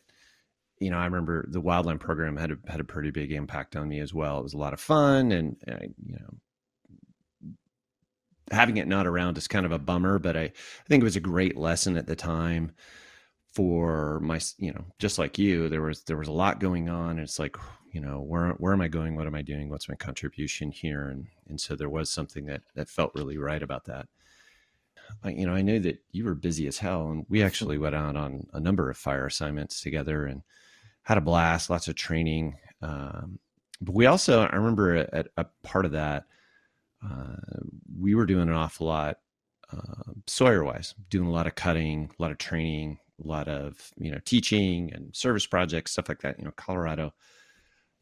you 0.79 0.89
know 0.89 0.97
I 0.97 1.05
remember 1.05 1.45
the 1.47 1.61
wildland 1.61 2.01
program 2.01 2.35
had 2.35 2.51
a, 2.51 2.57
had 2.67 2.81
a 2.81 2.85
pretty 2.85 3.11
big 3.11 3.31
impact 3.31 3.77
on 3.77 3.87
me 3.87 3.99
as 3.99 4.13
well. 4.13 4.39
It 4.39 4.44
was 4.44 4.53
a 4.53 4.57
lot 4.57 4.73
of 4.73 4.81
fun, 4.81 5.31
and, 5.31 5.55
and 5.65 5.95
you 6.05 6.15
know 6.15 6.33
having 8.51 8.77
it 8.77 8.88
not 8.88 9.07
around 9.07 9.38
is 9.38 9.48
kind 9.48 9.65
of 9.65 9.71
a 9.71 9.80
bummer, 9.80 10.19
but 10.19 10.38
I, 10.38 10.44
I 10.44 10.51
think 10.88 11.01
it 11.01 11.06
was 11.06 11.15
a 11.15 11.21
great 11.21 11.57
lesson 11.57 11.98
at 11.98 12.07
the 12.07 12.15
time 12.15 12.71
for 13.53 14.19
my, 14.21 14.39
you 14.57 14.71
know, 14.71 14.86
just 15.00 15.19
like 15.19 15.38
you, 15.38 15.68
there 15.69 15.81
was, 15.81 16.03
there 16.03 16.18
was 16.18 16.27
a 16.27 16.33
lot 16.33 16.59
going 16.59 16.89
on. 16.89 17.12
And 17.12 17.21
it's 17.21 17.39
like, 17.39 17.57
you 17.92 18.00
know, 18.00 18.21
where, 18.21 18.51
where 18.53 18.74
am 18.74 18.81
I 18.81 18.88
going? 18.88 19.15
What 19.15 19.27
am 19.27 19.36
I 19.36 19.42
doing? 19.42 19.69
What's 19.69 19.89
my 19.89 19.95
contribution 19.95 20.71
here? 20.71 21.09
And, 21.09 21.27
and 21.50 21.59
so 21.59 21.75
there 21.75 21.89
was 21.89 22.09
something 22.09 22.45
that, 22.45 22.62
that 22.75 22.89
felt 22.89 23.12
really 23.15 23.38
right 23.38 23.62
about 23.62 23.86
that. 23.86 24.07
I, 25.24 25.31
you 25.31 25.45
know, 25.45 25.54
I 25.54 25.62
knew 25.62 25.80
that 25.80 26.01
you 26.12 26.24
were 26.24 26.36
busy 26.36 26.68
as 26.68 26.77
hell 26.77 27.09
and 27.09 27.25
we 27.27 27.44
actually 27.44 27.77
went 27.77 27.95
out 27.95 28.15
on 28.15 28.47
a 28.54 28.59
number 28.59 28.89
of 28.89 28.97
fire 28.97 29.25
assignments 29.25 29.81
together 29.81 30.25
and 30.25 30.44
had 31.04 31.18
a 31.18 31.21
blast, 31.21 31.69
lots 31.69 31.88
of 31.88 31.95
training. 31.95 32.56
Um, 32.81 33.39
but 33.81 33.95
we 33.95 34.06
also, 34.06 34.44
I 34.44 34.56
remember 34.56 34.95
at 34.95 35.27
a 35.36 35.45
part 35.63 35.86
of 35.86 35.92
that, 35.92 36.25
uh, 37.03 37.36
we 37.99 38.16
were 38.16 38.25
doing 38.25 38.49
an 38.49 38.56
awful 38.56 38.87
lot 38.87 39.18
uh, 39.73 40.11
Sawyer 40.28 40.64
wise, 40.64 40.94
doing 41.09 41.28
a 41.28 41.31
lot 41.31 41.47
of 41.47 41.56
cutting, 41.56 42.11
a 42.18 42.21
lot 42.21 42.31
of 42.31 42.37
training, 42.37 42.99
a 43.23 43.28
lot 43.28 43.47
of 43.47 43.92
you 43.97 44.11
know 44.11 44.19
teaching 44.25 44.92
and 44.94 45.16
service 45.16 45.45
projects, 45.45 45.92
stuff 45.92 46.09
like 46.09 46.21
that. 46.21 46.37
You 46.37 46.45
know, 46.45 46.52
Colorado, 46.52 47.14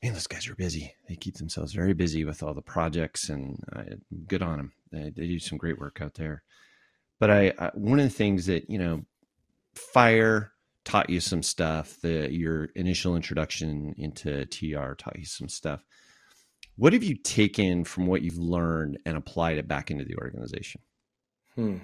man, 0.02 0.14
those 0.14 0.28
guys 0.28 0.48
are 0.48 0.56
busy. 0.56 0.96
They 1.08 1.16
keep 1.16 1.36
themselves 1.38 1.74
very 1.74 1.94
busy 1.94 2.26
with 2.26 2.44
all 2.44 2.54
the 2.54 2.62
projects, 2.62 3.30
and 3.30 3.64
uh, 3.76 3.84
good 4.28 4.42
on 4.42 4.58
them. 4.58 4.72
They, 4.92 5.12
they, 5.16 5.28
do 5.28 5.40
some 5.40 5.58
great 5.58 5.80
work 5.80 6.00
out 6.02 6.16
there. 6.16 6.44
But 7.20 7.30
I, 7.30 7.54
I, 7.60 7.72
one 7.74 8.00
of 8.00 8.06
the 8.06 8.16
things 8.16 8.48
that 8.48 8.70
you 8.70 8.80
know, 8.80 9.06
fire 9.76 10.54
taught 10.86 11.10
you 11.10 11.20
some 11.20 11.44
stuff. 11.44 11.98
The 12.02 12.32
your 12.32 12.66
initial 12.76 13.16
introduction 13.16 13.94
into 13.98 14.46
TR 14.46 14.94
taught 14.94 15.20
you 15.20 15.26
some 15.26 15.50
stuff. 15.50 15.84
What 16.80 16.94
have 16.94 17.04
you 17.04 17.16
taken 17.16 17.84
from 17.84 18.08
what 18.08 18.22
you've 18.22 18.38
learned 18.38 19.00
and 19.06 19.18
applied 19.18 19.58
it 19.58 19.68
back 19.68 19.92
into 19.92 20.06
the 20.06 20.16
organization? 20.16 20.80
Hmm. 21.56 21.80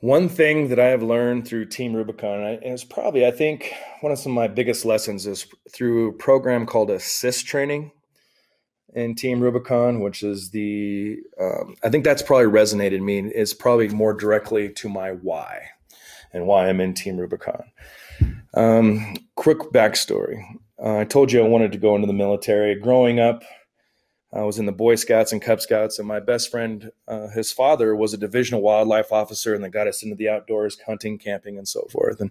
One 0.00 0.30
thing 0.30 0.68
that 0.68 0.80
I 0.80 0.86
have 0.86 1.02
learned 1.02 1.46
through 1.46 1.66
Team 1.66 1.92
Rubicon, 1.92 2.40
and 2.40 2.62
it's 2.62 2.84
probably, 2.84 3.26
I 3.26 3.30
think, 3.30 3.74
one 4.00 4.10
of 4.10 4.18
some 4.18 4.32
of 4.32 4.36
my 4.36 4.48
biggest 4.48 4.86
lessons 4.86 5.26
is 5.26 5.46
through 5.70 6.08
a 6.08 6.12
program 6.14 6.64
called 6.64 6.88
ASIST 6.88 7.44
Training 7.44 7.92
in 8.94 9.14
Team 9.14 9.40
Rubicon, 9.40 10.00
which 10.00 10.22
is 10.22 10.48
the, 10.52 11.18
um, 11.38 11.74
I 11.84 11.90
think 11.90 12.04
that's 12.04 12.22
probably 12.22 12.46
resonated 12.46 13.02
me. 13.02 13.18
It's 13.18 13.52
probably 13.52 13.88
more 13.88 14.14
directly 14.14 14.72
to 14.72 14.88
my 14.88 15.10
why 15.10 15.60
and 16.32 16.46
why 16.46 16.70
I'm 16.70 16.80
in 16.80 16.94
Team 16.94 17.18
Rubicon. 17.18 17.64
Um, 18.54 19.14
quick 19.34 19.58
backstory. 19.74 20.42
Uh, 20.82 20.98
I 20.98 21.04
told 21.04 21.32
you 21.32 21.42
I 21.42 21.48
wanted 21.48 21.72
to 21.72 21.78
go 21.78 21.94
into 21.94 22.06
the 22.06 22.12
military. 22.12 22.74
Growing 22.74 23.18
up, 23.18 23.42
I 24.32 24.42
was 24.42 24.58
in 24.58 24.66
the 24.66 24.72
Boy 24.72 24.94
Scouts 24.94 25.32
and 25.32 25.42
Cub 25.42 25.60
Scouts, 25.60 25.98
and 25.98 26.06
my 26.06 26.20
best 26.20 26.50
friend, 26.50 26.92
uh, 27.08 27.28
his 27.28 27.50
father, 27.50 27.96
was 27.96 28.12
a 28.12 28.18
divisional 28.18 28.60
wildlife 28.60 29.10
officer, 29.10 29.54
and 29.54 29.64
that 29.64 29.70
got 29.70 29.88
us 29.88 30.02
into 30.02 30.16
the 30.16 30.28
outdoors, 30.28 30.78
hunting, 30.86 31.18
camping, 31.18 31.56
and 31.56 31.66
so 31.66 31.86
forth. 31.90 32.20
And 32.20 32.30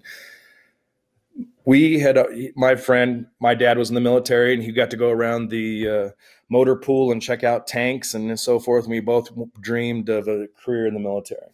we 1.66 2.00
had 2.00 2.18
a, 2.18 2.52
my 2.56 2.76
friend, 2.76 3.26
my 3.40 3.56
dad 3.56 3.78
was 3.78 3.90
in 3.90 3.96
the 3.96 4.02
military, 4.02 4.54
and 4.54 4.64
he 4.64 4.72
got 4.72 4.92
to 4.92 4.98
go 4.98 5.10
around 5.10 5.50
the 5.50 5.90
uh, 5.90 6.10
motor 6.50 6.76
pool 6.76 7.12
and 7.12 7.22
check 7.22 7.44
out 7.44 7.68
tanks 7.68 8.14
and 8.14 8.40
so 8.40 8.60
forth. 8.60 8.86
And 8.86 8.92
we 8.92 9.00
both 9.00 9.30
dreamed 9.60 10.10
of 10.10 10.28
a 10.28 10.48
career 10.64 10.88
in 10.88 10.94
the 10.94 11.00
military. 11.00 11.52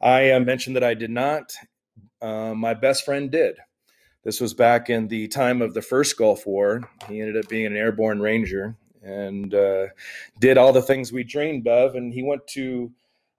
I 0.00 0.32
uh, 0.32 0.40
mentioned 0.40 0.76
that 0.76 0.84
I 0.84 0.94
did 0.94 1.10
not. 1.10 1.52
Uh, 2.20 2.54
my 2.54 2.74
best 2.74 3.04
friend 3.04 3.30
did. 3.30 3.56
This 4.24 4.40
was 4.40 4.54
back 4.54 4.88
in 4.88 5.08
the 5.08 5.26
time 5.28 5.60
of 5.60 5.74
the 5.74 5.82
first 5.82 6.16
Gulf 6.16 6.46
War. 6.46 6.88
He 7.08 7.20
ended 7.20 7.36
up 7.36 7.48
being 7.48 7.66
an 7.66 7.76
airborne 7.76 8.20
ranger 8.20 8.76
and 9.02 9.52
uh, 9.52 9.86
did 10.38 10.56
all 10.56 10.72
the 10.72 10.80
things 10.80 11.12
we 11.12 11.24
dreamed 11.24 11.66
of. 11.66 11.96
And 11.96 12.12
he 12.12 12.22
went 12.22 12.46
to 12.48 12.92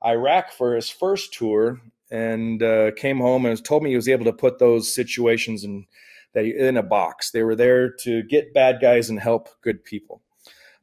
Iraq 0.06 0.52
for 0.52 0.75
his 0.75 0.90
first 0.90 1.34
tour 1.34 1.80
and 2.12 2.62
uh, 2.62 2.92
came 2.98 3.20
home 3.20 3.46
and 3.46 3.63
told 3.63 3.82
me 3.82 3.92
he 3.92 3.96
was 3.96 4.10
able 4.10 4.25
to 4.25 4.34
put 4.34 4.60
those 4.60 4.94
situations 4.94 5.63
in 5.63 5.86
that 6.34 6.46
in 6.46 6.78
a 6.78 6.84
box. 6.84 7.32
They 7.32 7.44
were 7.44 7.56
there 7.56 7.90
to 7.90 8.24
get 8.24 8.54
bad 8.54 8.80
guys 8.82 9.10
and 9.10 9.20
help 9.20 9.50
good 9.62 9.84
people. 9.84 10.22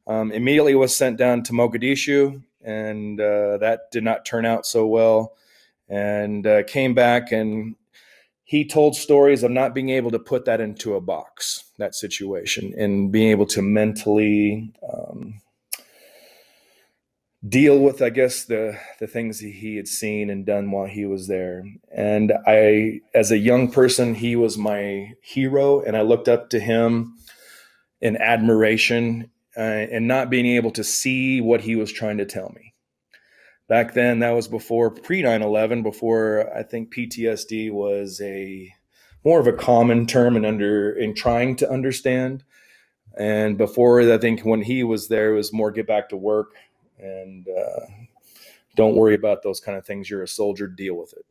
Um, 0.07 0.31
immediately 0.31 0.75
was 0.75 0.95
sent 0.95 1.17
down 1.17 1.43
to 1.43 1.53
Mogadishu, 1.53 2.41
and 2.63 3.19
uh, 3.19 3.57
that 3.57 3.91
did 3.91 4.03
not 4.03 4.25
turn 4.25 4.45
out 4.45 4.65
so 4.65 4.87
well. 4.87 5.33
And 5.89 6.47
uh, 6.47 6.63
came 6.63 6.93
back, 6.93 7.33
and 7.33 7.75
he 8.51 8.65
told 8.65 8.97
stories 8.97 9.43
of 9.43 9.51
not 9.51 9.73
being 9.73 9.87
able 9.87 10.11
to 10.11 10.19
put 10.19 10.43
that 10.43 10.59
into 10.59 10.93
a 10.95 10.99
box, 10.99 11.63
that 11.77 11.95
situation, 11.95 12.73
and 12.77 13.09
being 13.09 13.29
able 13.29 13.45
to 13.45 13.61
mentally 13.61 14.73
um, 14.91 15.39
deal 17.47 17.79
with, 17.79 18.01
I 18.01 18.09
guess, 18.09 18.43
the 18.43 18.77
the 18.99 19.07
things 19.07 19.39
he 19.39 19.77
had 19.77 19.87
seen 19.87 20.29
and 20.29 20.45
done 20.45 20.69
while 20.69 20.87
he 20.87 21.05
was 21.05 21.29
there. 21.29 21.63
And 21.95 22.33
I, 22.45 22.99
as 23.15 23.31
a 23.31 23.37
young 23.37 23.71
person, 23.71 24.15
he 24.15 24.35
was 24.35 24.57
my 24.57 25.13
hero, 25.21 25.79
and 25.79 25.95
I 25.95 26.01
looked 26.01 26.27
up 26.27 26.49
to 26.49 26.59
him 26.59 27.15
in 28.01 28.17
admiration 28.17 29.31
uh, 29.55 29.87
and 29.93 30.09
not 30.09 30.29
being 30.29 30.45
able 30.45 30.71
to 30.71 30.83
see 30.83 31.39
what 31.39 31.61
he 31.61 31.77
was 31.77 31.89
trying 31.89 32.17
to 32.17 32.25
tell 32.25 32.51
me. 32.53 32.70
Back 33.71 33.93
then, 33.93 34.19
that 34.19 34.31
was 34.31 34.49
before 34.49 34.91
pre 34.91 35.21
9 35.21 35.41
11, 35.41 35.81
before 35.81 36.53
I 36.53 36.61
think 36.61 36.93
PTSD 36.93 37.71
was 37.71 38.19
a 38.19 38.69
more 39.23 39.39
of 39.39 39.47
a 39.47 39.53
common 39.53 40.05
term 40.05 40.35
and 40.35 40.45
under 40.45 40.91
in 40.91 41.15
trying 41.15 41.55
to 41.55 41.71
understand. 41.71 42.43
And 43.17 43.57
before, 43.57 44.01
I 44.01 44.17
think 44.17 44.41
when 44.41 44.61
he 44.61 44.83
was 44.83 45.07
there, 45.07 45.31
it 45.31 45.37
was 45.37 45.53
more 45.53 45.71
get 45.71 45.87
back 45.87 46.09
to 46.09 46.17
work 46.17 46.49
and 46.99 47.47
uh, 47.47 47.85
don't 48.75 48.97
worry 48.97 49.15
about 49.15 49.41
those 49.41 49.61
kind 49.61 49.77
of 49.77 49.85
things. 49.85 50.09
You're 50.09 50.23
a 50.23 50.27
soldier, 50.27 50.67
deal 50.67 50.95
with 50.95 51.13
it. 51.13 51.25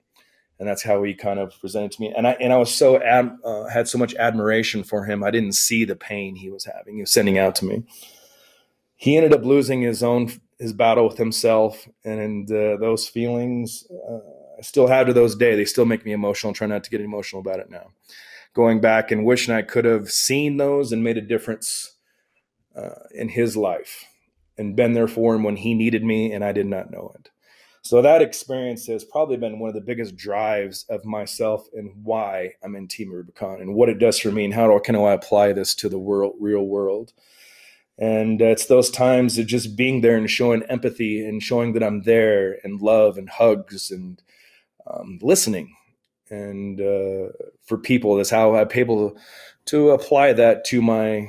And 0.59 0.66
that's 0.66 0.82
how 0.82 1.02
he 1.02 1.12
kind 1.12 1.38
of 1.38 1.52
presented 1.61 1.92
to 1.92 2.00
me. 2.00 2.14
And 2.16 2.26
I 2.26 2.38
and 2.40 2.54
I 2.54 2.56
was 2.56 2.75
so 2.75 3.02
ad, 3.02 3.37
uh, 3.44 3.64
had 3.64 3.87
so 3.87 3.99
much 3.99 4.14
admiration 4.14 4.82
for 4.82 5.04
him. 5.04 5.23
I 5.23 5.30
didn't 5.30 5.56
see 5.56 5.85
the 5.85 5.94
pain 5.94 6.37
he 6.37 6.49
was 6.49 6.64
having. 6.64 6.94
He 6.94 7.02
was 7.02 7.11
sending 7.11 7.37
out 7.37 7.54
to 7.56 7.66
me. 7.66 7.82
He 8.97 9.18
ended 9.18 9.35
up 9.35 9.44
losing 9.44 9.82
his 9.82 10.02
own 10.02 10.40
his 10.61 10.73
battle 10.73 11.09
with 11.09 11.17
himself, 11.17 11.88
and 12.05 12.49
uh, 12.52 12.76
those 12.76 13.09
feelings 13.09 13.85
uh, 14.09 14.19
I 14.61 14.62
still 14.62 14.88
have 14.88 15.07
to 15.07 15.14
those 15.14 15.35
day. 15.35 15.57
They 15.57 15.64
still 15.64 15.87
make 15.87 16.05
me 16.05 16.12
emotional. 16.12 16.52
Try 16.52 16.67
not 16.67 16.85
to 16.85 16.90
get 16.90 17.00
emotional 17.00 17.40
about 17.40 17.61
it 17.61 17.71
now. 17.71 17.93
Going 18.52 18.83
back 18.83 19.11
and 19.11 19.25
wishing 19.25 19.55
I 19.55 19.62
could 19.62 19.87
have 19.87 20.11
seen 20.11 20.59
those 20.59 20.93
and 20.93 21.02
made 21.02 21.17
a 21.17 21.23
difference 21.23 21.97
uh, 22.76 23.07
in 23.14 23.31
his 23.31 23.57
life 23.57 24.05
and 24.59 24.76
been 24.76 24.93
there 24.93 25.09
for 25.09 25.35
him 25.35 25.45
when 25.45 25.57
he 25.57 25.73
needed 25.73 26.05
me 26.05 26.33
and 26.33 26.45
I 26.45 26.52
did 26.52 26.67
not 26.67 26.90
know 26.90 27.11
it. 27.14 27.31
So 27.81 28.02
that 28.02 28.21
experience 28.21 28.87
has 28.88 29.02
probably 29.02 29.38
been 29.38 29.59
one 29.59 29.69
of 29.69 29.75
the 29.75 29.81
biggest 29.81 30.14
drives 30.14 30.85
of 30.90 31.07
myself 31.07 31.67
and 31.73 31.93
why 32.05 32.52
I'm 32.62 32.76
in 32.76 32.87
Team 32.87 33.11
Rubicon 33.11 33.62
and 33.62 33.75
what 33.75 33.88
it 33.88 33.99
does 33.99 34.19
for 34.19 34.31
me 34.31 34.45
and 34.45 34.52
how 34.52 34.67
do, 34.67 34.79
can 34.81 34.95
I 34.95 35.12
apply 35.12 35.55
this 35.55 35.75
to 35.76 35.88
the 35.88 35.99
world, 35.99 36.35
real 36.38 36.67
world. 36.67 37.14
And 38.00 38.40
it's 38.40 38.66
those 38.66 38.90
times 38.90 39.37
of 39.38 39.47
just 39.47 39.76
being 39.76 40.00
there 40.00 40.16
and 40.16 40.28
showing 40.28 40.62
empathy 40.64 41.25
and 41.25 41.42
showing 41.42 41.75
that 41.75 41.83
I'm 41.83 42.02
there 42.02 42.59
and 42.64 42.80
love 42.80 43.19
and 43.19 43.28
hugs 43.28 43.90
and 43.90 44.21
um, 44.87 45.19
listening. 45.21 45.76
And 46.30 46.80
uh, 46.80 47.33
for 47.62 47.76
people, 47.76 48.16
that's 48.16 48.30
how 48.30 48.57
I'm 48.57 48.69
able 48.73 49.19
to 49.66 49.90
apply 49.90 50.33
that 50.33 50.64
to 50.66 50.80
my 50.80 51.28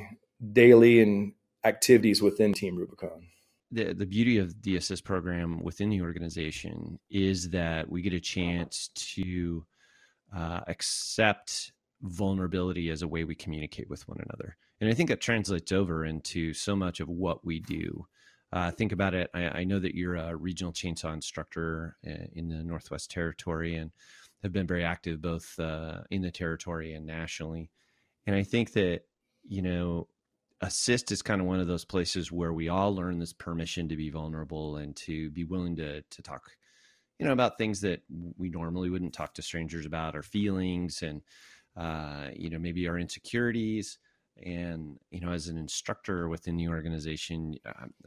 daily 0.52 1.02
and 1.02 1.32
activities 1.64 2.22
within 2.22 2.54
Team 2.54 2.76
Rubicon. 2.76 3.26
The, 3.70 3.92
the 3.92 4.06
beauty 4.06 4.38
of 4.38 4.62
the 4.62 4.76
ASIST 4.76 5.04
program 5.04 5.62
within 5.62 5.90
the 5.90 6.00
organization 6.02 6.98
is 7.10 7.50
that 7.50 7.90
we 7.90 8.00
get 8.00 8.14
a 8.14 8.20
chance 8.20 8.88
to 8.94 9.64
uh, 10.34 10.60
accept 10.68 11.72
vulnerability 12.02 12.90
as 12.90 13.02
a 13.02 13.08
way 13.08 13.24
we 13.24 13.34
communicate 13.34 13.90
with 13.90 14.06
one 14.08 14.18
another. 14.26 14.56
And 14.82 14.90
I 14.90 14.94
think 14.94 15.10
that 15.10 15.20
translates 15.20 15.70
over 15.70 16.04
into 16.04 16.52
so 16.52 16.74
much 16.74 16.98
of 16.98 17.08
what 17.08 17.44
we 17.44 17.60
do. 17.60 18.04
Uh, 18.52 18.72
think 18.72 18.90
about 18.90 19.14
it. 19.14 19.30
I, 19.32 19.60
I, 19.60 19.64
know 19.64 19.78
that 19.78 19.94
you're 19.94 20.16
a 20.16 20.34
regional 20.34 20.72
chainsaw 20.72 21.14
instructor 21.14 21.96
uh, 22.04 22.26
in 22.32 22.48
the 22.48 22.64
Northwest 22.64 23.08
Territory 23.08 23.76
and 23.76 23.92
have 24.42 24.52
been 24.52 24.66
very 24.66 24.84
active 24.84 25.22
both 25.22 25.56
uh, 25.60 26.00
in 26.10 26.20
the 26.20 26.32
territory 26.32 26.94
and 26.94 27.06
nationally. 27.06 27.70
And 28.26 28.34
I 28.34 28.42
think 28.42 28.72
that, 28.72 29.02
you 29.44 29.62
know, 29.62 30.08
ASIST 30.64 31.12
is 31.12 31.22
kind 31.22 31.40
of 31.40 31.46
one 31.46 31.60
of 31.60 31.68
those 31.68 31.84
places 31.84 32.32
where 32.32 32.52
we 32.52 32.68
all 32.68 32.92
learn 32.92 33.20
this 33.20 33.32
permission 33.32 33.88
to 33.88 33.96
be 33.96 34.10
vulnerable 34.10 34.78
and 34.78 34.96
to 34.96 35.30
be 35.30 35.44
willing 35.44 35.76
to 35.76 36.02
to 36.02 36.22
talk 36.22 36.50
you 37.20 37.26
know 37.26 37.32
about 37.32 37.56
things 37.56 37.80
that 37.82 38.02
we 38.36 38.48
normally 38.48 38.90
wouldn't 38.90 39.12
talk 39.12 39.34
to 39.34 39.42
strangers 39.42 39.86
about 39.86 40.16
our 40.16 40.22
feelings 40.22 41.02
and 41.02 41.22
uh, 41.76 42.28
you 42.34 42.50
know 42.50 42.58
maybe 42.58 42.88
our 42.88 42.98
insecurities 42.98 43.98
and 44.44 44.98
you 45.10 45.20
know 45.20 45.30
as 45.30 45.48
an 45.48 45.58
instructor 45.58 46.28
within 46.28 46.56
the 46.56 46.66
organization 46.66 47.54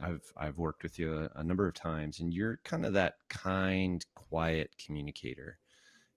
i've 0.02 0.32
i've 0.36 0.58
worked 0.58 0.82
with 0.82 0.98
you 0.98 1.16
a, 1.16 1.40
a 1.40 1.44
number 1.44 1.68
of 1.68 1.74
times 1.74 2.18
and 2.18 2.34
you're 2.34 2.58
kind 2.64 2.84
of 2.84 2.92
that 2.94 3.14
kind 3.28 4.04
quiet 4.28 4.74
communicator. 4.84 5.58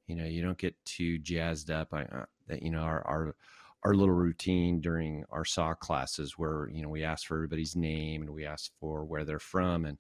You 0.07 0.15
know 0.15 0.25
you 0.25 0.41
don't 0.41 0.57
get 0.57 0.75
too 0.85 1.19
jazzed 1.19 1.69
up. 1.69 1.93
I, 1.93 2.03
uh, 2.03 2.25
that 2.47 2.63
you 2.63 2.71
know 2.71 2.81
our 2.81 3.05
our 3.07 3.35
our 3.83 3.93
little 3.93 4.15
routine 4.15 4.81
during 4.81 5.23
our 5.31 5.45
saw 5.45 5.73
classes 5.73 6.37
where 6.37 6.67
you 6.69 6.81
know 6.81 6.89
we 6.89 7.03
ask 7.03 7.27
for 7.27 7.35
everybody's 7.35 7.75
name 7.75 8.21
and 8.21 8.31
we 8.31 8.45
ask 8.45 8.71
for 8.79 9.05
where 9.05 9.23
they're 9.23 9.39
from 9.39 9.85
and 9.85 9.97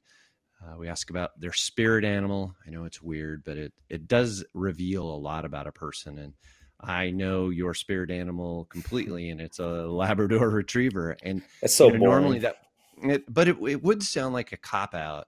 uh, 0.61 0.77
we 0.77 0.89
ask 0.89 1.09
about 1.09 1.39
their 1.39 1.53
spirit 1.53 2.03
animal. 2.03 2.55
I 2.65 2.71
know 2.71 2.85
it's 2.85 3.01
weird 3.01 3.43
but 3.45 3.57
it 3.57 3.73
it 3.89 4.07
does 4.07 4.43
reveal 4.53 5.03
a 5.03 5.23
lot 5.23 5.45
about 5.45 5.67
a 5.67 5.71
person 5.71 6.17
and 6.17 6.33
i 6.81 7.09
know 7.09 7.49
your 7.49 7.73
spirit 7.73 8.11
animal 8.11 8.65
completely 8.65 9.29
and 9.29 9.41
it's 9.41 9.59
a 9.59 9.63
labrador 9.63 10.49
retriever 10.51 11.17
and 11.23 11.41
it's 11.61 11.75
so 11.75 11.87
you 11.87 11.97
know, 11.97 12.05
normally 12.05 12.39
that 12.39 12.57
it, 13.01 13.23
but 13.33 13.47
it, 13.47 13.57
it 13.67 13.83
would 13.83 14.03
sound 14.03 14.33
like 14.33 14.51
a 14.51 14.57
cop 14.57 14.93
out 14.93 15.27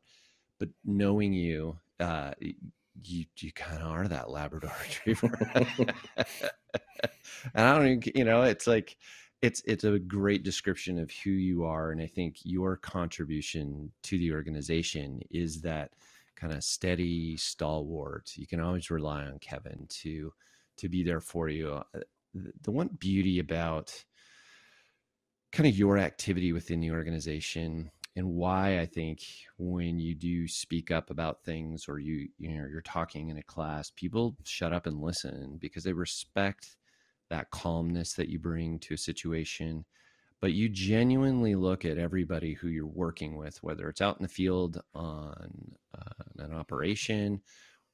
but 0.59 0.69
knowing 0.85 1.33
you 1.33 1.77
uh, 1.99 2.31
you 3.03 3.25
you 3.39 3.51
kind 3.51 3.81
of 3.81 3.87
are 3.87 4.07
that 4.07 4.29
Labrador 4.29 4.73
Retriever. 4.81 5.37
and 7.53 7.65
I 7.67 7.75
don't 7.77 7.87
even, 7.87 8.03
you 8.15 8.25
know, 8.25 8.43
it's 8.43 8.67
like 8.67 8.97
it's 9.41 9.61
it's 9.65 9.83
a 9.83 9.99
great 9.99 10.43
description 10.43 10.99
of 10.99 11.11
who 11.11 11.31
you 11.31 11.63
are, 11.63 11.91
and 11.91 12.01
I 12.01 12.07
think 12.07 12.37
your 12.43 12.77
contribution 12.77 13.91
to 14.03 14.17
the 14.17 14.33
organization 14.33 15.21
is 15.29 15.61
that 15.61 15.91
kind 16.35 16.53
of 16.53 16.63
steady 16.63 17.37
stalwart. 17.37 18.31
You 18.35 18.47
can 18.47 18.59
always 18.59 18.89
rely 18.89 19.23
on 19.25 19.39
Kevin 19.39 19.85
to 19.89 20.33
to 20.77 20.89
be 20.89 21.03
there 21.03 21.21
for 21.21 21.49
you. 21.49 21.69
Uh, 21.93 21.99
the 22.61 22.71
one 22.71 22.89
beauty 22.99 23.39
about 23.39 23.93
kind 25.51 25.67
of 25.67 25.77
your 25.77 25.97
activity 25.97 26.53
within 26.53 26.79
the 26.79 26.91
organization 26.91 27.91
and 28.15 28.27
why 28.27 28.79
I 28.79 28.85
think 28.85 29.21
when 29.57 29.99
you 29.99 30.15
do 30.15 30.47
speak 30.47 30.91
up 30.91 31.09
about 31.09 31.43
things 31.43 31.85
or 31.87 31.99
you 31.99 32.27
you 32.37 32.49
know 32.49 32.67
you're 32.69 32.81
talking 32.81 33.29
in 33.29 33.37
a 33.37 33.43
class, 33.43 33.89
people 33.89 34.35
shut 34.43 34.73
up 34.73 34.85
and 34.85 35.01
listen 35.01 35.57
because 35.59 35.83
they 35.83 35.93
respect 35.93 36.75
that 37.29 37.49
calmness 37.51 38.13
that 38.13 38.27
you 38.27 38.39
bring 38.39 38.79
to 38.79 38.95
a 38.95 38.97
situation. 38.97 39.85
But 40.41 40.53
you 40.53 40.69
genuinely 40.69 41.55
look 41.55 41.85
at 41.85 41.99
everybody 41.99 42.53
who 42.53 42.67
you're 42.67 42.87
working 42.87 43.37
with, 43.37 43.61
whether 43.61 43.87
it's 43.87 44.01
out 44.01 44.17
in 44.17 44.23
the 44.23 44.29
field 44.29 44.81
on 44.95 45.75
uh, 45.97 46.23
an 46.39 46.51
operation 46.51 47.41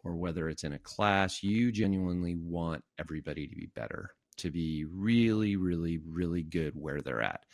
or 0.03 0.15
whether 0.15 0.49
it's 0.49 0.63
in 0.63 0.73
a 0.73 0.79
class, 0.79 1.43
you 1.43 1.71
genuinely 1.71 2.35
want 2.35 2.83
everybody 2.99 3.47
to 3.47 3.55
be 3.55 3.69
better, 3.75 4.11
to 4.37 4.51
be 4.51 4.85
really, 4.85 5.55
really, 5.55 5.99
really 6.07 6.43
good 6.43 6.73
where 6.75 7.01
they're 7.01 7.21
at. 7.21 7.45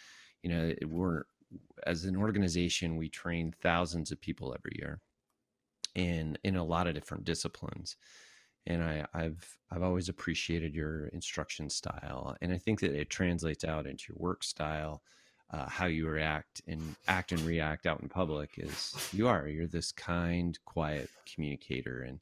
You 0.42 0.50
know, 0.50 0.74
we're 0.88 1.24
as 1.86 2.06
an 2.06 2.16
organization, 2.16 2.98
we 2.98 3.10
train 3.10 3.54
thousands 3.62 4.12
of 4.12 4.22
people 4.22 4.56
every 4.58 4.78
year 4.80 5.00
in 5.96 6.38
in 6.44 6.56
a 6.56 6.64
lot 6.64 6.88
of 6.88 6.96
different 6.96 7.26
disciplines. 7.26 7.96
And 8.66 8.84
I, 8.84 9.06
I've 9.14 9.58
I've 9.72 9.84
always 9.84 10.10
appreciated 10.10 10.74
your 10.74 11.08
instruction 11.08 11.70
style, 11.70 12.36
and 12.42 12.54
I 12.54 12.58
think 12.58 12.80
that 12.80 12.94
it 12.94 13.10
translates 13.10 13.66
out 13.66 13.88
into 13.88 14.06
your 14.10 14.18
work 14.18 14.44
style, 14.44 15.04
uh, 15.54 15.70
how 15.70 15.86
you 15.86 16.08
react 16.08 16.62
and 16.68 16.96
act 17.08 17.32
and 17.32 17.42
react 17.42 17.86
out 17.86 18.02
in 18.02 18.10
public. 18.10 18.52
Is 18.58 19.10
you 19.14 19.28
are 19.28 19.48
you're 19.48 19.68
this 19.68 19.92
kind, 19.92 20.58
quiet 20.66 21.10
communicator, 21.32 22.02
and 22.02 22.20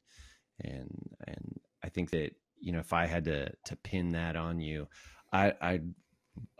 and 0.60 1.16
and 1.26 1.60
I 1.82 1.88
think 1.88 2.10
that 2.10 2.34
you 2.60 2.72
know 2.72 2.80
if 2.80 2.92
I 2.92 3.06
had 3.06 3.24
to 3.24 3.50
to 3.64 3.76
pin 3.76 4.12
that 4.12 4.36
on 4.36 4.60
you, 4.60 4.86
I 5.32 5.54
I 5.62 5.80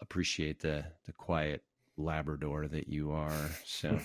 appreciate 0.00 0.60
the 0.60 0.84
the 1.04 1.12
quiet 1.12 1.62
Labrador 1.98 2.68
that 2.68 2.88
you 2.88 3.12
are. 3.12 3.50
So 3.66 3.98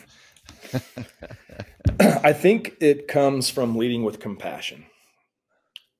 I 2.00 2.33
think 2.33 2.75
it 2.81 3.07
comes 3.07 3.50
from 3.50 3.77
leading 3.77 4.03
with 4.03 4.19
compassion. 4.19 4.86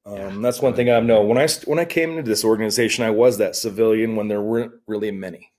Um, 0.06 0.16
yeah. 0.18 0.36
That's 0.40 0.62
one 0.62 0.74
thing 0.74 0.90
I 0.90 1.00
know. 1.00 1.22
When 1.22 1.38
I 1.38 1.48
when 1.66 1.80
I 1.80 1.86
came 1.86 2.12
into 2.12 2.24
this 2.24 2.44
organization, 2.44 3.06
I 3.06 3.12
was 3.12 3.38
that 3.38 3.56
civilian 3.56 4.18
when 4.18 4.28
there 4.28 4.42
weren't 4.42 4.74
really 4.86 5.12
many. 5.12 5.52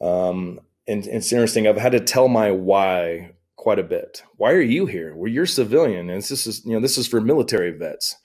Um, 0.00 0.60
and, 0.88 1.04
and 1.06 1.16
it's 1.16 1.32
interesting. 1.32 1.66
I've 1.66 1.76
had 1.76 1.92
to 1.92 2.00
tell 2.00 2.28
my 2.28 2.50
why 2.50 3.32
quite 3.56 3.78
a 3.78 3.84
bit. 3.84 4.22
Why 4.36 4.52
are 4.52 4.60
you 4.60 4.86
here? 4.86 5.14
Well, 5.14 5.30
you're 5.30 5.46
civilian, 5.46 6.08
and 6.10 6.22
this 6.22 6.46
is 6.46 6.64
you 6.64 6.72
know 6.72 6.80
this 6.80 6.98
is 6.98 7.08
for 7.08 7.20
military 7.20 7.72
vets. 7.72 8.16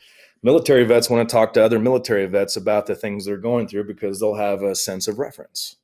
military 0.44 0.84
vets 0.84 1.10
want 1.10 1.28
to 1.28 1.32
talk 1.34 1.54
to 1.54 1.64
other 1.64 1.80
military 1.80 2.28
vets 2.28 2.56
about 2.56 2.86
the 2.86 2.96
things 2.96 3.26
they're 3.26 3.38
going 3.38 3.68
through 3.68 3.86
because 3.86 4.20
they'll 4.20 4.36
have 4.36 4.62
a 4.62 4.76
sense 4.76 5.08
of 5.08 5.18
reference. 5.20 5.78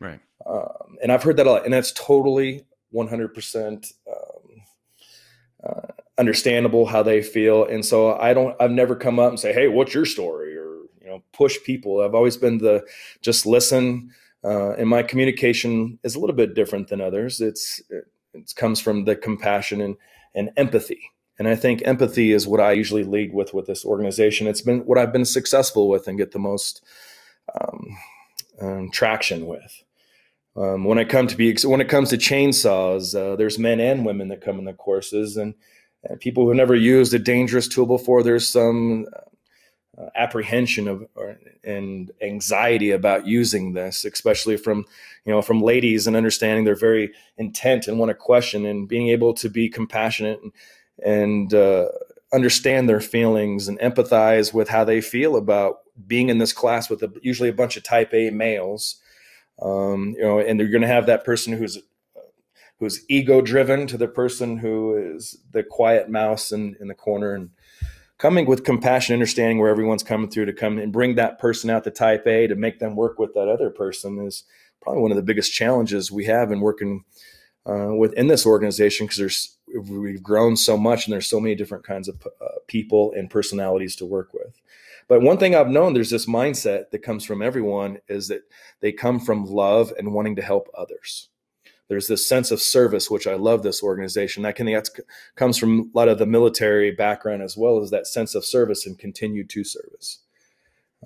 Right. 0.00 0.20
Um, 0.46 0.96
and 1.02 1.12
I've 1.12 1.22
heard 1.22 1.36
that 1.36 1.46
a 1.46 1.50
lot, 1.50 1.64
and 1.64 1.74
that's 1.74 1.92
totally 1.92 2.64
100% 2.94 3.92
um, 4.06 4.62
uh, 5.64 5.92
understandable 6.16 6.86
how 6.86 7.02
they 7.02 7.22
feel. 7.22 7.64
And 7.64 7.84
so 7.84 8.16
I 8.18 8.32
don't, 8.32 8.56
I've 8.60 8.70
never 8.70 8.96
come 8.96 9.18
up 9.18 9.30
and 9.30 9.40
say, 9.40 9.52
Hey, 9.52 9.68
what's 9.68 9.94
your 9.94 10.06
story? 10.06 10.56
Or, 10.56 10.84
you 11.00 11.06
know, 11.06 11.22
push 11.32 11.58
people. 11.64 12.00
I've 12.00 12.14
always 12.14 12.36
been 12.36 12.58
the 12.58 12.86
just 13.22 13.46
listen. 13.46 14.12
Uh, 14.44 14.72
and 14.72 14.88
my 14.88 15.02
communication 15.02 15.98
is 16.04 16.14
a 16.14 16.20
little 16.20 16.36
bit 16.36 16.54
different 16.54 16.88
than 16.88 17.00
others. 17.00 17.40
It's, 17.40 17.82
it, 17.90 18.04
comes 18.54 18.80
from 18.80 19.04
the 19.04 19.16
compassion 19.16 19.80
and, 19.80 19.96
and 20.34 20.50
empathy. 20.56 21.10
And 21.38 21.48
I 21.48 21.56
think 21.56 21.82
empathy 21.84 22.32
is 22.32 22.46
what 22.46 22.60
I 22.60 22.72
usually 22.72 23.04
lead 23.04 23.32
with 23.32 23.54
with 23.54 23.66
this 23.66 23.84
organization. 23.84 24.46
It's 24.46 24.60
been 24.60 24.80
what 24.80 24.98
I've 24.98 25.12
been 25.12 25.24
successful 25.24 25.88
with 25.88 26.06
and 26.06 26.18
get 26.18 26.32
the 26.32 26.38
most 26.38 26.82
um, 27.60 27.96
um, 28.60 28.90
traction 28.92 29.46
with. 29.46 29.82
Um, 30.56 30.84
when 30.84 30.98
I 30.98 31.04
come 31.04 31.28
to 31.28 31.36
be 31.36 31.56
when 31.64 31.80
it 31.80 31.88
comes 31.88 32.10
to 32.10 32.16
chainsaws, 32.16 33.14
uh, 33.14 33.36
there's 33.36 33.58
men 33.58 33.78
and 33.78 34.04
women 34.04 34.28
that 34.28 34.40
come 34.40 34.58
in 34.58 34.64
the 34.64 34.72
courses, 34.72 35.36
and, 35.36 35.54
and 36.02 36.18
people 36.18 36.44
who 36.44 36.54
never 36.54 36.74
used 36.74 37.14
a 37.14 37.18
dangerous 37.18 37.68
tool 37.68 37.86
before. 37.86 38.24
There's 38.24 38.48
some 38.48 39.06
uh, 39.98 40.10
apprehension 40.14 40.86
of 40.86 41.06
or, 41.14 41.38
and 41.64 42.10
anxiety 42.22 42.90
about 42.90 43.26
using 43.26 43.72
this, 43.72 44.04
especially 44.04 44.56
from 44.56 44.84
you 45.24 45.32
know 45.32 45.42
from 45.42 45.60
ladies 45.60 46.06
and 46.06 46.16
understanding 46.16 46.64
they're 46.64 46.74
very 46.74 47.12
intent 47.36 47.88
and 47.88 47.98
want 47.98 48.10
to 48.10 48.14
question 48.14 48.64
and 48.64 48.88
being 48.88 49.08
able 49.08 49.34
to 49.34 49.48
be 49.48 49.68
compassionate 49.68 50.40
and, 50.42 50.52
and 51.04 51.54
uh, 51.54 51.88
understand 52.32 52.88
their 52.88 53.00
feelings 53.00 53.68
and 53.68 53.78
empathize 53.80 54.52
with 54.52 54.68
how 54.68 54.84
they 54.84 55.00
feel 55.00 55.36
about 55.36 55.78
being 56.06 56.28
in 56.28 56.38
this 56.38 56.52
class 56.52 56.88
with 56.88 57.02
a, 57.02 57.12
usually 57.22 57.48
a 57.48 57.54
bunch 57.54 57.76
of 57.76 57.82
Type 57.82 58.14
A 58.14 58.30
males. 58.30 59.00
Um, 59.60 60.14
you 60.16 60.22
know, 60.22 60.38
and 60.38 60.60
they're 60.60 60.68
going 60.68 60.82
to 60.82 60.86
have 60.86 61.06
that 61.06 61.24
person 61.24 61.52
who's 61.52 61.78
who's 62.78 63.04
ego 63.08 63.40
driven 63.40 63.86
to 63.88 63.96
the 63.96 64.06
person 64.06 64.58
who 64.58 64.96
is 64.96 65.38
the 65.50 65.64
quiet 65.64 66.08
mouse 66.08 66.52
in, 66.52 66.76
in 66.80 66.86
the 66.86 66.94
corner 66.94 67.34
and 67.34 67.50
coming 68.18 68.46
with 68.46 68.64
compassion, 68.64 69.14
understanding 69.14 69.58
where 69.58 69.70
everyone's 69.70 70.02
coming 70.02 70.28
through 70.28 70.46
to 70.46 70.52
come 70.52 70.78
and 70.78 70.92
bring 70.92 71.14
that 71.14 71.38
person 71.38 71.70
out 71.70 71.84
to 71.84 71.90
type 71.90 72.26
A 72.26 72.46
to 72.48 72.56
make 72.56 72.80
them 72.80 72.96
work 72.96 73.18
with 73.18 73.34
that 73.34 73.48
other 73.48 73.70
person 73.70 74.18
is 74.20 74.44
probably 74.82 75.02
one 75.02 75.12
of 75.12 75.16
the 75.16 75.22
biggest 75.22 75.52
challenges 75.52 76.10
we 76.10 76.24
have 76.24 76.50
in 76.50 76.60
working 76.60 77.04
uh, 77.66 77.94
within 77.94 78.26
this 78.26 78.46
organization 78.46 79.06
because 79.06 79.18
there's 79.18 79.56
we've 79.88 80.22
grown 80.22 80.56
so 80.56 80.76
much 80.76 81.06
and 81.06 81.12
there's 81.12 81.26
so 81.26 81.40
many 81.40 81.54
different 81.54 81.84
kinds 81.84 82.08
of 82.08 82.26
uh, 82.40 82.46
people 82.66 83.12
and 83.12 83.30
personalities 83.30 83.94
to 83.96 84.06
work 84.06 84.32
with. 84.32 84.60
But 85.08 85.22
one 85.22 85.38
thing 85.38 85.54
I've 85.54 85.68
known, 85.68 85.94
there's 85.94 86.10
this 86.10 86.26
mindset 86.26 86.90
that 86.90 87.02
comes 87.02 87.24
from 87.24 87.42
everyone 87.42 87.98
is 88.08 88.28
that 88.28 88.42
they 88.80 88.92
come 88.92 89.20
from 89.20 89.46
love 89.46 89.92
and 89.98 90.12
wanting 90.12 90.36
to 90.36 90.42
help 90.42 90.68
others. 90.76 91.28
There's 91.88 92.06
this 92.06 92.28
sense 92.28 92.50
of 92.50 92.60
service, 92.60 93.10
which 93.10 93.26
I 93.26 93.34
love 93.34 93.62
this 93.62 93.82
organization. 93.82 94.44
I 94.44 94.52
think 94.52 94.68
that 94.68 94.90
comes 95.36 95.56
from 95.56 95.90
a 95.94 95.98
lot 95.98 96.08
of 96.08 96.18
the 96.18 96.26
military 96.26 96.90
background 96.90 97.42
as 97.42 97.56
well 97.56 97.80
as 97.82 97.90
that 97.90 98.06
sense 98.06 98.34
of 98.34 98.44
service 98.44 98.86
and 98.86 98.98
continue 98.98 99.44
to 99.44 99.64
service. 99.64 100.20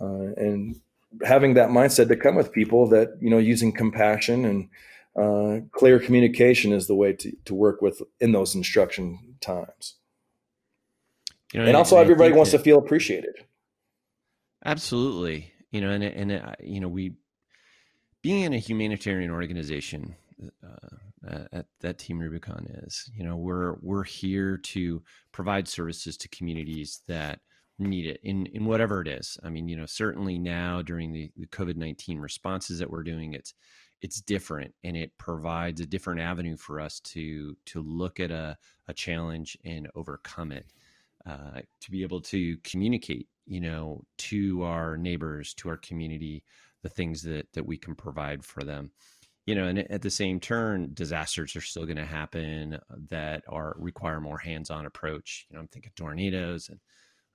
Uh, 0.00 0.32
and 0.36 0.80
having 1.24 1.54
that 1.54 1.68
mindset 1.68 2.08
to 2.08 2.16
come 2.16 2.34
with 2.34 2.52
people 2.52 2.88
that, 2.88 3.16
you 3.20 3.30
know, 3.30 3.38
using 3.38 3.70
compassion 3.72 4.44
and 4.44 4.68
uh, 5.14 5.64
clear 5.70 6.00
communication 6.00 6.72
is 6.72 6.86
the 6.86 6.94
way 6.94 7.12
to, 7.12 7.32
to 7.44 7.54
work 7.54 7.80
with 7.80 8.02
in 8.18 8.32
those 8.32 8.54
instruction 8.54 9.36
times. 9.40 9.94
You 11.52 11.60
know, 11.60 11.66
and 11.66 11.76
also 11.76 11.98
everybody 11.98 12.32
wants 12.32 12.52
that, 12.52 12.58
to 12.58 12.64
feel 12.64 12.78
appreciated. 12.78 13.34
Absolutely. 14.64 15.52
You 15.70 15.82
know, 15.82 15.90
and 15.90 16.02
and 16.02 16.32
uh, 16.32 16.54
you 16.60 16.80
know, 16.80 16.88
we 16.88 17.14
being 18.22 18.44
in 18.44 18.54
a 18.54 18.58
humanitarian 18.58 19.30
organization 19.30 20.16
uh, 20.64 21.44
at 21.52 21.66
that 21.80 21.98
Team 21.98 22.18
Rubicon 22.18 22.66
is, 22.84 23.10
you 23.14 23.24
know, 23.24 23.36
we're 23.36 23.76
we're 23.80 24.04
here 24.04 24.56
to 24.58 25.02
provide 25.32 25.68
services 25.68 26.16
to 26.18 26.28
communities 26.28 27.02
that 27.08 27.40
need 27.78 28.06
it 28.06 28.20
in 28.22 28.46
in 28.46 28.64
whatever 28.64 29.00
it 29.00 29.08
is. 29.08 29.38
I 29.42 29.48
mean, 29.48 29.68
you 29.68 29.76
know, 29.76 29.86
certainly 29.86 30.38
now 30.38 30.82
during 30.82 31.12
the, 31.12 31.30
the 31.36 31.46
COVID 31.46 31.76
nineteen 31.76 32.18
responses 32.18 32.78
that 32.78 32.90
we're 32.90 33.02
doing, 33.02 33.34
it's 33.34 33.54
it's 34.02 34.20
different 34.20 34.74
and 34.82 34.96
it 34.96 35.16
provides 35.16 35.80
a 35.80 35.86
different 35.86 36.20
avenue 36.20 36.56
for 36.56 36.80
us 36.80 37.00
to 37.00 37.56
to 37.66 37.82
look 37.82 38.20
at 38.20 38.30
a, 38.30 38.56
a 38.88 38.94
challenge 38.94 39.56
and 39.64 39.88
overcome 39.94 40.52
it. 40.52 40.66
Uh, 41.24 41.60
to 41.80 41.92
be 41.92 42.02
able 42.02 42.20
to 42.20 42.56
communicate 42.64 43.28
you 43.46 43.60
know 43.60 44.02
to 44.18 44.62
our 44.64 44.96
neighbors 44.96 45.54
to 45.54 45.68
our 45.68 45.76
community 45.76 46.42
the 46.82 46.88
things 46.88 47.22
that 47.22 47.46
that 47.52 47.64
we 47.64 47.76
can 47.76 47.94
provide 47.94 48.44
for 48.44 48.62
them 48.62 48.90
you 49.46 49.54
know 49.54 49.66
and 49.66 49.78
at 49.78 50.02
the 50.02 50.10
same 50.10 50.38
turn 50.40 50.90
disasters 50.94 51.56
are 51.56 51.60
still 51.60 51.84
going 51.84 51.96
to 51.96 52.04
happen 52.04 52.78
that 53.08 53.42
are 53.48 53.74
require 53.78 54.20
more 54.20 54.38
hands-on 54.38 54.86
approach. 54.86 55.46
You 55.50 55.56
know 55.56 55.60
i'm 55.60 55.68
thinking 55.68 55.92
tornadoes 55.96 56.68
and 56.68 56.78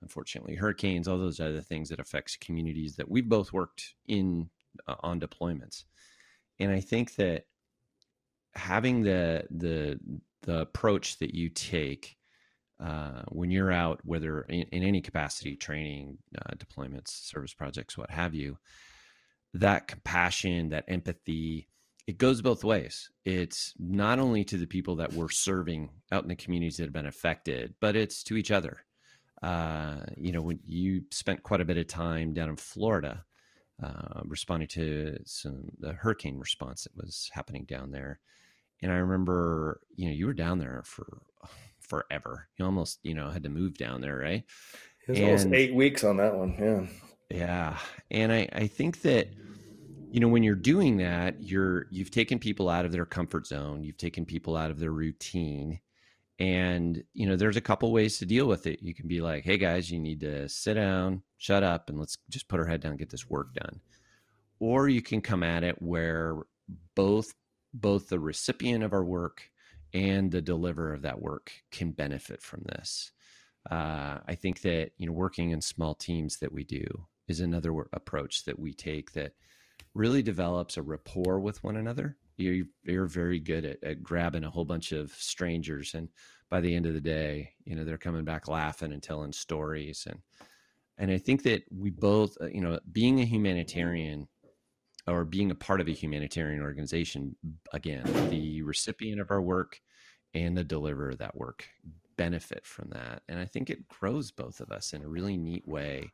unfortunately 0.02 0.54
hurricanes 0.54 1.08
all 1.08 1.18
those 1.18 1.40
other 1.40 1.60
things 1.60 1.88
that 1.88 2.00
affects 2.00 2.36
communities 2.36 2.96
that 2.96 3.10
we've 3.10 3.28
both 3.28 3.52
worked 3.52 3.94
in 4.06 4.48
uh, 4.86 4.94
on 5.00 5.20
deployments. 5.20 5.84
And 6.60 6.70
i 6.70 6.80
think 6.80 7.14
that 7.16 7.44
having 8.54 9.02
the 9.02 9.44
the 9.50 9.98
the 10.42 10.60
approach 10.60 11.18
that 11.18 11.34
you 11.34 11.48
take 11.48 12.16
uh, 12.80 13.22
when 13.28 13.50
you're 13.50 13.72
out, 13.72 14.00
whether 14.04 14.42
in, 14.42 14.62
in 14.70 14.82
any 14.84 15.00
capacity, 15.00 15.56
training, 15.56 16.16
uh, 16.38 16.54
deployments, 16.54 17.08
service 17.08 17.52
projects, 17.52 17.98
what 17.98 18.10
have 18.10 18.34
you, 18.34 18.56
that 19.54 19.88
compassion, 19.88 20.68
that 20.68 20.84
empathy, 20.86 21.68
it 22.08 22.16
goes 22.16 22.40
both 22.40 22.64
ways. 22.64 23.10
It's 23.26 23.74
not 23.78 24.18
only 24.18 24.42
to 24.44 24.56
the 24.56 24.66
people 24.66 24.96
that 24.96 25.12
we're 25.12 25.28
serving 25.28 25.90
out 26.10 26.22
in 26.22 26.30
the 26.30 26.36
communities 26.36 26.78
that 26.78 26.84
have 26.84 26.92
been 26.94 27.04
affected, 27.04 27.74
but 27.82 27.96
it's 27.96 28.22
to 28.24 28.38
each 28.38 28.50
other. 28.50 28.78
Uh, 29.42 29.98
you 30.16 30.32
know, 30.32 30.40
when 30.40 30.58
you 30.66 31.02
spent 31.10 31.42
quite 31.42 31.60
a 31.60 31.66
bit 31.66 31.76
of 31.76 31.86
time 31.86 32.32
down 32.32 32.48
in 32.48 32.56
Florida, 32.56 33.26
uh, 33.82 34.22
responding 34.24 34.68
to 34.68 35.18
some 35.26 35.68
the 35.80 35.92
hurricane 35.92 36.38
response 36.38 36.84
that 36.84 36.96
was 36.96 37.28
happening 37.34 37.66
down 37.66 37.90
there, 37.90 38.20
and 38.80 38.90
I 38.90 38.96
remember, 38.96 39.82
you 39.94 40.06
know, 40.06 40.14
you 40.14 40.24
were 40.24 40.32
down 40.32 40.58
there 40.58 40.82
for 40.86 41.20
forever. 41.78 42.48
You 42.56 42.64
almost, 42.64 43.00
you 43.02 43.12
know, 43.12 43.28
had 43.28 43.42
to 43.42 43.50
move 43.50 43.76
down 43.76 44.00
there, 44.00 44.16
right? 44.16 44.44
It 45.06 45.10
was 45.10 45.18
and, 45.18 45.26
almost 45.26 45.48
eight 45.52 45.74
weeks 45.74 46.04
on 46.04 46.16
that 46.16 46.34
one. 46.34 46.56
Yeah. 47.30 47.36
Yeah. 47.36 47.78
And 48.10 48.32
I, 48.32 48.48
I 48.50 48.66
think 48.66 49.02
that, 49.02 49.28
you 50.10 50.20
know, 50.20 50.28
when 50.28 50.42
you're 50.42 50.54
doing 50.54 50.98
that, 50.98 51.42
you're 51.42 51.86
you've 51.90 52.10
taken 52.10 52.38
people 52.38 52.68
out 52.68 52.84
of 52.84 52.92
their 52.92 53.04
comfort 53.04 53.46
zone, 53.46 53.84
you've 53.84 53.96
taken 53.96 54.24
people 54.24 54.56
out 54.56 54.70
of 54.70 54.78
their 54.78 54.92
routine. 54.92 55.80
And, 56.40 57.02
you 57.14 57.26
know, 57.26 57.34
there's 57.34 57.56
a 57.56 57.60
couple 57.60 57.90
ways 57.90 58.18
to 58.18 58.26
deal 58.26 58.46
with 58.46 58.68
it. 58.68 58.80
You 58.80 58.94
can 58.94 59.08
be 59.08 59.20
like, 59.20 59.44
hey 59.44 59.58
guys, 59.58 59.90
you 59.90 59.98
need 59.98 60.20
to 60.20 60.48
sit 60.48 60.74
down, 60.74 61.22
shut 61.36 61.64
up, 61.64 61.88
and 61.88 61.98
let's 61.98 62.16
just 62.30 62.46
put 62.46 62.60
our 62.60 62.66
head 62.66 62.80
down 62.80 62.96
get 62.96 63.10
this 63.10 63.28
work 63.28 63.54
done. 63.54 63.80
Or 64.60 64.88
you 64.88 65.02
can 65.02 65.20
come 65.20 65.42
at 65.42 65.64
it 65.64 65.82
where 65.82 66.36
both 66.94 67.34
both 67.74 68.08
the 68.08 68.20
recipient 68.20 68.84
of 68.84 68.92
our 68.92 69.04
work 69.04 69.50
and 69.92 70.30
the 70.30 70.42
deliverer 70.42 70.94
of 70.94 71.02
that 71.02 71.20
work 71.20 71.52
can 71.70 71.90
benefit 71.90 72.42
from 72.42 72.62
this. 72.66 73.12
Uh, 73.70 74.18
I 74.26 74.34
think 74.34 74.62
that 74.62 74.92
you 74.96 75.06
know 75.06 75.12
working 75.12 75.50
in 75.50 75.60
small 75.60 75.94
teams 75.94 76.38
that 76.38 76.52
we 76.52 76.64
do 76.64 76.86
is 77.26 77.40
another 77.40 77.74
approach 77.92 78.44
that 78.44 78.58
we 78.58 78.72
take 78.72 79.12
that 79.12 79.32
really 79.94 80.22
develops 80.22 80.76
a 80.76 80.82
rapport 80.82 81.40
with 81.40 81.62
one 81.64 81.76
another. 81.76 82.16
You're, 82.36 82.66
you're 82.84 83.06
very 83.06 83.40
good 83.40 83.64
at, 83.64 83.82
at 83.82 84.02
grabbing 84.02 84.44
a 84.44 84.50
whole 84.50 84.64
bunch 84.64 84.92
of 84.92 85.12
strangers, 85.12 85.94
and 85.94 86.08
by 86.50 86.60
the 86.60 86.74
end 86.74 86.86
of 86.86 86.94
the 86.94 87.00
day, 87.00 87.52
you 87.64 87.74
know 87.74 87.84
they're 87.84 87.98
coming 87.98 88.24
back 88.24 88.48
laughing 88.48 88.92
and 88.92 89.02
telling 89.02 89.32
stories, 89.32 90.06
and 90.08 90.20
and 90.98 91.10
I 91.10 91.18
think 91.18 91.44
that 91.44 91.62
we 91.70 91.90
both, 91.90 92.36
uh, 92.40 92.46
you 92.46 92.60
know, 92.60 92.78
being 92.90 93.20
a 93.20 93.24
humanitarian 93.24 94.28
or 95.06 95.24
being 95.24 95.50
a 95.50 95.54
part 95.54 95.80
of 95.80 95.88
a 95.88 95.92
humanitarian 95.92 96.62
organization, 96.62 97.36
again, 97.72 98.04
the 98.30 98.62
recipient 98.62 99.20
of 99.20 99.30
our 99.30 99.40
work 99.40 99.80
and 100.34 100.56
the 100.56 100.64
deliverer 100.64 101.10
of 101.10 101.18
that 101.18 101.36
work 101.36 101.66
benefit 102.16 102.66
from 102.66 102.90
that. 102.90 103.22
And 103.28 103.38
I 103.38 103.46
think 103.46 103.70
it 103.70 103.88
grows 103.88 104.30
both 104.30 104.60
of 104.60 104.70
us 104.70 104.92
in 104.92 105.02
a 105.02 105.08
really 105.08 105.36
neat 105.36 105.66
way. 105.66 106.10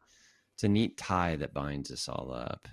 It's 0.55 0.65
a 0.65 0.69
neat 0.69 0.97
tie 0.97 1.35
that 1.37 1.55
binds 1.55 1.91
us 1.91 2.09
all 2.09 2.33
up. 2.33 2.69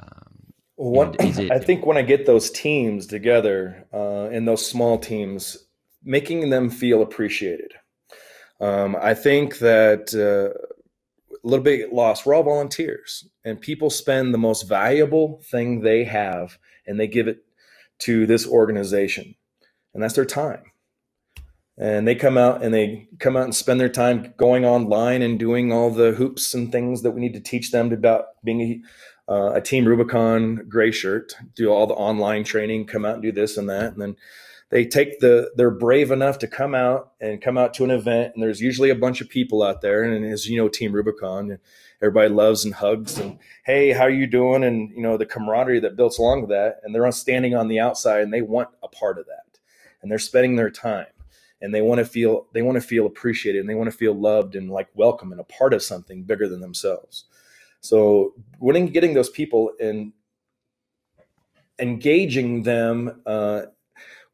Um, 0.00 0.52
what 0.76 1.16
it, 1.18 1.50
I 1.50 1.58
think 1.58 1.86
when 1.86 1.96
I 1.96 2.02
get 2.02 2.26
those 2.26 2.50
teams 2.50 3.06
together 3.06 3.86
uh, 3.92 4.28
in 4.30 4.44
those 4.44 4.66
small 4.66 4.98
teams, 4.98 5.66
making 6.04 6.50
them 6.50 6.70
feel 6.70 7.02
appreciated. 7.02 7.72
Um, 8.60 8.96
I 9.00 9.14
think 9.14 9.58
that 9.58 10.14
uh, 10.14 10.56
a 11.34 11.48
little 11.48 11.64
bit 11.64 11.92
lost. 11.92 12.24
We're 12.26 12.34
all 12.34 12.42
volunteers, 12.42 13.28
and 13.44 13.60
people 13.60 13.90
spend 13.90 14.32
the 14.32 14.38
most 14.38 14.68
valuable 14.68 15.42
thing 15.50 15.80
they 15.80 16.04
have 16.04 16.58
and 16.86 16.98
they 16.98 17.06
give 17.06 17.28
it 17.28 17.44
to 18.00 18.26
this 18.26 18.46
organization, 18.46 19.34
and 19.94 20.02
that's 20.02 20.14
their 20.14 20.24
time. 20.24 20.62
and 21.78 22.08
they 22.08 22.14
come 22.14 22.38
out 22.38 22.62
and 22.62 22.72
they 22.72 23.06
come 23.18 23.36
out 23.36 23.44
and 23.44 23.54
spend 23.54 23.78
their 23.78 23.88
time 23.88 24.32
going 24.36 24.64
online 24.64 25.22
and 25.22 25.38
doing 25.38 25.72
all 25.72 25.90
the 25.90 26.12
hoops 26.12 26.54
and 26.54 26.72
things 26.72 27.02
that 27.02 27.10
we 27.10 27.20
need 27.20 27.34
to 27.34 27.40
teach 27.40 27.70
them 27.70 27.92
about 27.92 28.42
being 28.44 28.60
a, 28.60 28.80
uh, 29.28 29.52
a 29.54 29.60
team 29.60 29.86
Rubicon 29.86 30.66
gray 30.68 30.90
shirt, 30.90 31.34
do 31.54 31.70
all 31.70 31.86
the 31.86 31.94
online 31.94 32.44
training, 32.44 32.86
come 32.86 33.04
out 33.04 33.14
and 33.14 33.22
do 33.22 33.32
this 33.32 33.56
and 33.56 33.68
that, 33.68 33.92
and 33.92 34.00
then 34.00 34.16
they 34.70 34.84
take 34.84 35.20
the 35.20 35.52
they're 35.56 35.70
brave 35.70 36.10
enough 36.10 36.38
to 36.40 36.48
come 36.48 36.74
out 36.74 37.12
and 37.20 37.40
come 37.40 37.56
out 37.56 37.74
to 37.74 37.84
an 37.84 37.90
event. 37.90 38.32
And 38.34 38.42
there's 38.42 38.60
usually 38.60 38.90
a 38.90 38.96
bunch 38.96 39.20
of 39.20 39.28
people 39.28 39.62
out 39.62 39.80
there. 39.80 40.02
And 40.02 40.24
as 40.24 40.48
you 40.48 40.56
know 40.56 40.68
team 40.68 40.92
rubicon 40.92 41.58
everybody 42.02 42.28
loves 42.28 42.64
and 42.64 42.74
hugs 42.74 43.18
and 43.18 43.38
hey 43.64 43.92
how 43.92 44.02
are 44.02 44.10
you 44.10 44.26
doing? 44.26 44.64
And 44.64 44.90
you 44.90 45.02
know 45.02 45.16
the 45.16 45.26
camaraderie 45.26 45.80
that 45.80 45.96
builds 45.96 46.18
along 46.18 46.40
with 46.42 46.50
that. 46.50 46.80
And 46.82 46.94
they're 46.94 47.10
standing 47.12 47.54
on 47.54 47.68
the 47.68 47.80
outside 47.80 48.22
and 48.22 48.32
they 48.32 48.42
want 48.42 48.70
a 48.82 48.88
part 48.88 49.18
of 49.18 49.26
that. 49.26 49.58
And 50.02 50.10
they're 50.10 50.18
spending 50.18 50.56
their 50.56 50.70
time. 50.70 51.06
And 51.62 51.74
they 51.74 51.80
want 51.80 52.00
to 52.00 52.04
feel 52.04 52.48
they 52.52 52.62
want 52.62 52.76
to 52.76 52.86
feel 52.86 53.06
appreciated 53.06 53.60
and 53.60 53.68
they 53.68 53.74
want 53.74 53.90
to 53.90 53.96
feel 53.96 54.14
loved 54.14 54.56
and 54.56 54.68
like 54.70 54.88
welcome 54.94 55.32
and 55.32 55.40
a 55.40 55.44
part 55.44 55.74
of 55.74 55.82
something 55.82 56.24
bigger 56.24 56.48
than 56.48 56.60
themselves 56.60 57.24
so 57.86 58.34
winning 58.58 58.86
getting 58.86 59.14
those 59.14 59.30
people 59.30 59.72
and 59.80 60.12
engaging 61.78 62.62
them 62.62 63.22
uh, 63.26 63.62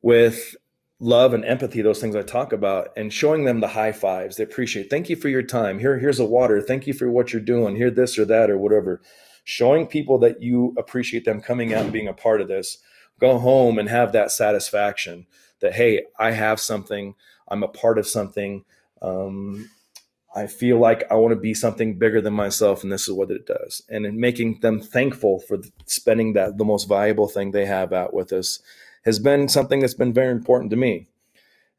with 0.00 0.56
love 1.00 1.34
and 1.34 1.44
empathy, 1.44 1.82
those 1.82 2.00
things 2.00 2.14
I 2.14 2.22
talk 2.22 2.52
about, 2.52 2.90
and 2.96 3.12
showing 3.12 3.44
them 3.44 3.60
the 3.60 3.68
high 3.68 3.92
fives. 3.92 4.36
They 4.36 4.44
appreciate. 4.44 4.88
Thank 4.88 5.10
you 5.10 5.16
for 5.16 5.28
your 5.28 5.42
time. 5.42 5.78
Here, 5.80 5.98
here's 5.98 6.20
a 6.20 6.24
water. 6.24 6.62
Thank 6.62 6.86
you 6.86 6.94
for 6.94 7.10
what 7.10 7.32
you're 7.32 7.42
doing. 7.42 7.76
Here, 7.76 7.90
this 7.90 8.18
or 8.18 8.24
that 8.26 8.50
or 8.50 8.56
whatever. 8.56 9.02
Showing 9.44 9.86
people 9.86 10.18
that 10.18 10.40
you 10.40 10.74
appreciate 10.78 11.24
them 11.24 11.42
coming 11.42 11.74
out 11.74 11.82
and 11.82 11.92
being 11.92 12.08
a 12.08 12.12
part 12.12 12.40
of 12.40 12.48
this. 12.48 12.78
Go 13.18 13.38
home 13.38 13.78
and 13.78 13.88
have 13.88 14.12
that 14.12 14.30
satisfaction 14.30 15.26
that 15.60 15.74
hey, 15.74 16.02
I 16.18 16.30
have 16.30 16.60
something. 16.60 17.14
I'm 17.48 17.62
a 17.62 17.68
part 17.68 17.98
of 17.98 18.06
something. 18.06 18.64
Um, 19.00 19.68
I 20.34 20.46
feel 20.46 20.78
like 20.78 21.04
I 21.10 21.14
want 21.14 21.32
to 21.32 21.40
be 21.40 21.52
something 21.54 21.98
bigger 21.98 22.20
than 22.20 22.32
myself, 22.32 22.82
and 22.82 22.90
this 22.90 23.06
is 23.06 23.14
what 23.14 23.30
it 23.30 23.46
does. 23.46 23.82
And 23.88 24.06
in 24.06 24.18
making 24.18 24.60
them 24.60 24.80
thankful 24.80 25.40
for 25.40 25.58
spending 25.86 26.32
that 26.32 26.56
the 26.56 26.64
most 26.64 26.88
valuable 26.88 27.28
thing 27.28 27.50
they 27.50 27.66
have 27.66 27.92
out 27.92 28.14
with 28.14 28.32
us 28.32 28.60
has 29.04 29.18
been 29.18 29.48
something 29.48 29.80
that's 29.80 29.94
been 29.94 30.12
very 30.12 30.30
important 30.30 30.70
to 30.70 30.76
me. 30.76 31.08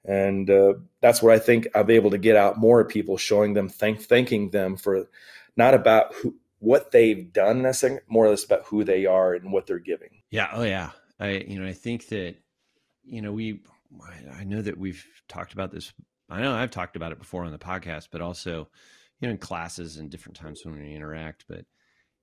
And 0.05 0.49
uh, 0.49 0.73
that's 1.01 1.23
what 1.23 1.33
I 1.33 1.39
think 1.39 1.67
I've 1.73 1.89
able 1.89 2.11
to 2.11 2.17
get 2.17 2.35
out 2.35 2.57
more 2.57 2.83
people, 2.85 3.17
showing 3.17 3.53
them, 3.53 3.69
thank, 3.69 4.01
thanking 4.01 4.49
them 4.49 4.75
for 4.75 5.07
not 5.55 5.73
about 5.73 6.13
who, 6.15 6.35
what 6.59 6.91
they've 6.91 7.31
done 7.31 7.61
necessarily, 7.61 8.01
more 8.07 8.25
or 8.25 8.29
less 8.29 8.43
about 8.43 8.65
who 8.65 8.83
they 8.83 9.05
are 9.05 9.33
and 9.33 9.51
what 9.51 9.65
they're 9.65 9.79
giving. 9.79 10.21
Yeah. 10.29 10.49
Oh, 10.51 10.63
yeah. 10.63 10.91
I, 11.19 11.45
you 11.47 11.59
know, 11.59 11.67
I 11.67 11.73
think 11.73 12.09
that, 12.09 12.35
you 13.05 13.21
know, 13.21 13.31
we, 13.31 13.61
I 14.37 14.43
know 14.43 14.61
that 14.61 14.77
we've 14.77 15.05
talked 15.27 15.53
about 15.53 15.71
this. 15.71 15.93
I 16.29 16.41
know 16.41 16.53
I've 16.53 16.71
talked 16.71 16.95
about 16.95 17.11
it 17.11 17.19
before 17.19 17.43
on 17.43 17.51
the 17.51 17.57
podcast, 17.57 18.07
but 18.11 18.21
also, 18.21 18.69
you 19.19 19.27
know, 19.27 19.31
in 19.31 19.37
classes 19.37 19.97
and 19.97 20.09
different 20.09 20.37
times 20.37 20.61
when 20.63 20.79
we 20.79 20.95
interact. 20.95 21.45
But 21.47 21.65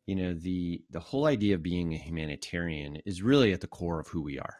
you 0.06 0.16
know, 0.16 0.34
the 0.34 0.82
the 0.90 1.00
whole 1.00 1.26
idea 1.26 1.54
of 1.54 1.62
being 1.62 1.94
a 1.94 1.98
humanitarian 1.98 2.96
is 3.04 3.22
really 3.22 3.52
at 3.52 3.60
the 3.60 3.66
core 3.66 4.00
of 4.00 4.08
who 4.08 4.22
we 4.22 4.38
are. 4.38 4.56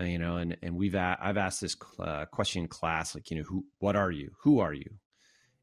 Uh, 0.00 0.04
you 0.04 0.18
know, 0.18 0.36
and 0.36 0.56
and 0.62 0.76
we've 0.76 0.94
a, 0.94 1.18
I've 1.20 1.36
asked 1.36 1.60
this 1.60 1.76
uh, 1.98 2.26
question 2.26 2.62
in 2.62 2.68
class, 2.68 3.14
like 3.14 3.30
you 3.30 3.38
know, 3.38 3.44
who, 3.44 3.64
what 3.78 3.96
are 3.96 4.10
you? 4.10 4.32
Who 4.42 4.60
are 4.60 4.72
you? 4.72 4.90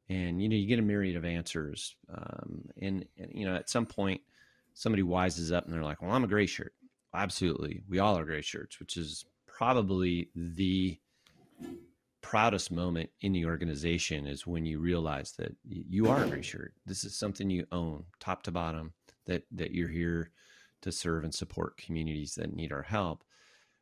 And 0.10 0.42
you 0.42 0.50
know, 0.50 0.56
you 0.56 0.68
get 0.68 0.80
a 0.80 0.84
myriad 0.84 1.16
of 1.16 1.26
answers. 1.26 1.96
Um, 2.14 2.66
and, 2.82 3.06
and 3.18 3.32
you 3.34 3.46
know, 3.46 3.56
at 3.56 3.70
some 3.70 3.86
point, 3.86 4.22
somebody 4.74 5.04
wises 5.04 5.54
up 5.54 5.66
and 5.66 5.74
they're 5.74 5.84
like, 5.84 6.02
"Well, 6.02 6.12
I'm 6.12 6.24
a 6.24 6.28
gray 6.28 6.46
shirt." 6.46 6.74
Absolutely, 7.14 7.84
we 7.90 8.00
all 8.00 8.18
are 8.18 8.26
gray 8.26 8.42
shirts, 8.42 8.80
which 8.80 8.98
is 8.98 9.26
probably 9.48 10.30
the 10.36 10.98
proudest 12.22 12.72
moment 12.72 13.10
in 13.22 13.34
the 13.34 13.46
organization 13.46 14.28
is 14.28 14.48
when 14.48 14.66
you 14.66 14.80
realize 14.80 15.34
that 15.34 15.56
you 15.64 16.08
are 16.10 16.24
a 16.24 16.30
gray 16.30 16.42
shirt. 16.42 16.74
This 16.86 17.04
is 17.04 17.18
something 17.18 17.50
you 17.50 17.66
own, 17.72 18.06
top 18.20 18.44
to 18.44 18.52
bottom. 18.52 18.94
That 19.28 19.44
that 19.52 19.72
you're 19.72 19.88
here 19.88 20.32
to 20.82 20.92
serve 20.92 21.24
and 21.24 21.34
support 21.34 21.78
communities 21.78 22.34
that 22.36 22.56
need 22.56 22.72
our 22.72 22.82
help 22.82 23.24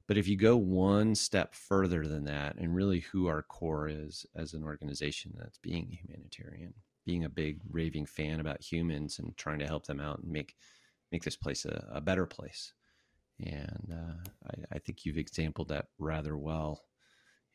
but 0.09 0.17
if 0.17 0.27
you 0.27 0.37
go 0.37 0.57
one 0.57 1.13
step 1.13 1.53
further 1.53 2.07
than 2.07 2.23
that, 2.23 2.55
and 2.55 2.73
really 2.73 3.01
who 3.01 3.27
our 3.27 3.43
core 3.43 3.87
is 3.87 4.25
as 4.35 4.55
an 4.55 4.63
organization 4.63 5.35
that's 5.37 5.59
being 5.59 5.87
humanitarian, 5.91 6.73
being 7.05 7.25
a 7.25 7.29
big 7.29 7.59
raving 7.69 8.07
fan 8.07 8.39
about 8.39 8.59
humans 8.59 9.19
and 9.19 9.37
trying 9.37 9.59
to 9.59 9.67
help 9.67 9.85
them 9.85 9.99
out 9.99 10.17
and 10.17 10.31
make 10.31 10.55
make 11.11 11.21
this 11.21 11.35
place 11.35 11.63
a, 11.63 11.85
a 11.91 12.01
better 12.01 12.25
place. 12.25 12.73
And 13.39 13.93
uh, 13.93 14.29
I, 14.47 14.75
I, 14.77 14.79
think 14.79 15.05
you've 15.05 15.19
exampled 15.19 15.67
that 15.67 15.89
rather 15.99 16.35
well 16.35 16.81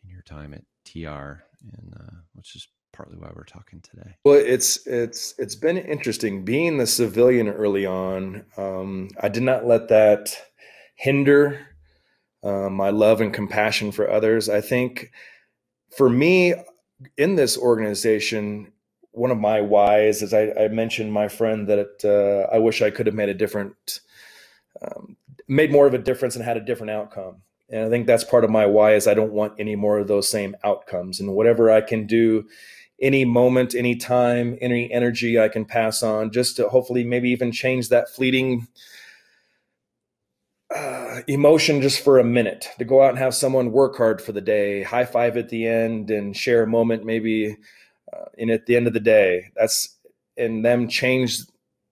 in 0.04 0.10
your 0.10 0.22
time 0.22 0.54
at 0.54 0.64
TR, 0.84 1.42
and 1.72 1.94
uh, 1.98 2.14
which 2.34 2.54
is 2.56 2.68
partly 2.92 3.18
why 3.18 3.30
we're 3.34 3.44
talking 3.44 3.80
today. 3.80 4.16
Well, 4.24 4.36
it's 4.36 4.86
it's 4.86 5.34
it's 5.38 5.56
been 5.56 5.78
interesting 5.78 6.44
being 6.44 6.78
the 6.78 6.86
civilian 6.86 7.48
early 7.48 7.86
on. 7.86 8.44
Um, 8.56 9.10
I 9.20 9.28
did 9.28 9.42
not 9.42 9.66
let 9.66 9.88
that 9.88 10.36
hinder 10.94 11.66
uh, 12.44 12.68
my 12.70 12.90
love 12.90 13.20
and 13.20 13.32
compassion 13.32 13.90
for 13.90 14.10
others. 14.10 14.48
I 14.48 14.60
think 14.60 15.10
for 15.96 16.08
me 16.08 16.54
in 17.16 17.36
this 17.36 17.58
organization, 17.58 18.72
one 19.12 19.30
of 19.30 19.38
my 19.38 19.60
whys 19.60 20.22
is 20.22 20.34
I, 20.34 20.52
I 20.52 20.68
mentioned 20.68 21.12
my 21.12 21.28
friend 21.28 21.68
that 21.68 22.04
uh, 22.04 22.54
I 22.54 22.58
wish 22.58 22.82
I 22.82 22.90
could 22.90 23.06
have 23.06 23.14
made 23.14 23.28
a 23.28 23.34
different, 23.34 24.00
um, 24.82 25.16
made 25.48 25.72
more 25.72 25.86
of 25.86 25.94
a 25.94 25.98
difference 25.98 26.36
and 26.36 26.44
had 26.44 26.56
a 26.56 26.64
different 26.64 26.90
outcome. 26.90 27.42
And 27.70 27.84
I 27.84 27.88
think 27.88 28.06
that's 28.06 28.24
part 28.24 28.44
of 28.44 28.50
my 28.50 28.66
why 28.66 28.94
is 28.94 29.06
I 29.06 29.14
don't 29.14 29.32
want 29.32 29.54
any 29.58 29.76
more 29.76 29.98
of 29.98 30.08
those 30.08 30.28
same 30.28 30.56
outcomes. 30.64 31.20
And 31.20 31.34
whatever 31.34 31.70
I 31.70 31.80
can 31.80 32.06
do, 32.06 32.46
any 33.00 33.24
moment, 33.24 33.74
any 33.74 33.96
time, 33.96 34.56
any 34.60 34.92
energy 34.92 35.38
I 35.38 35.48
can 35.48 35.64
pass 35.64 36.02
on, 36.02 36.30
just 36.30 36.56
to 36.56 36.68
hopefully 36.68 37.04
maybe 37.04 37.30
even 37.30 37.52
change 37.52 37.88
that 37.88 38.08
fleeting 38.08 38.68
uh, 40.74 41.20
emotion 41.26 41.80
just 41.80 42.02
for 42.02 42.18
a 42.18 42.24
minute 42.24 42.68
to 42.78 42.84
go 42.84 43.02
out 43.02 43.10
and 43.10 43.18
have 43.18 43.34
someone 43.34 43.72
work 43.72 43.96
hard 43.96 44.20
for 44.20 44.32
the 44.32 44.40
day, 44.40 44.82
high 44.82 45.04
five 45.04 45.36
at 45.36 45.48
the 45.48 45.66
end, 45.66 46.10
and 46.10 46.36
share 46.36 46.62
a 46.62 46.66
moment 46.66 47.04
maybe 47.04 47.56
uh, 48.12 48.24
in 48.34 48.50
at 48.50 48.66
the 48.66 48.76
end 48.76 48.86
of 48.86 48.92
the 48.92 49.00
day. 49.00 49.50
That's 49.56 49.96
and 50.36 50.64
them 50.64 50.88
change 50.88 51.38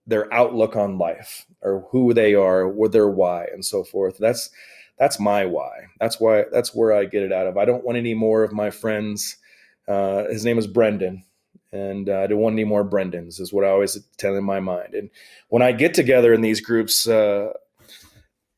their 0.05 0.31
outlook 0.33 0.75
on 0.75 0.97
life 0.97 1.45
or 1.61 1.87
who 1.91 2.13
they 2.13 2.35
are, 2.35 2.67
what 2.67 2.91
their 2.91 3.07
why, 3.07 3.45
and 3.45 3.63
so 3.63 3.83
forth. 3.83 4.17
That's 4.17 4.49
that's 4.97 5.19
my 5.19 5.45
why. 5.45 5.87
That's 5.99 6.19
why 6.19 6.45
that's 6.51 6.73
where 6.73 6.93
I 6.93 7.05
get 7.05 7.23
it 7.23 7.31
out 7.31 7.47
of. 7.47 7.57
I 7.57 7.65
don't 7.65 7.83
want 7.83 7.97
any 7.97 8.13
more 8.13 8.43
of 8.43 8.53
my 8.53 8.69
friends. 8.69 9.37
Uh, 9.87 10.25
his 10.25 10.45
name 10.45 10.57
is 10.57 10.67
Brendan 10.67 11.23
and 11.73 12.07
uh, 12.07 12.19
I 12.19 12.27
don't 12.27 12.39
want 12.39 12.53
any 12.53 12.63
more 12.63 12.85
Brendans, 12.85 13.41
is 13.41 13.51
what 13.51 13.65
I 13.65 13.69
always 13.69 13.99
tell 14.17 14.35
in 14.35 14.43
my 14.43 14.59
mind. 14.59 14.93
And 14.93 15.09
when 15.49 15.63
I 15.63 15.71
get 15.71 15.95
together 15.95 16.31
in 16.31 16.41
these 16.41 16.61
groups, 16.61 17.07
uh, 17.07 17.51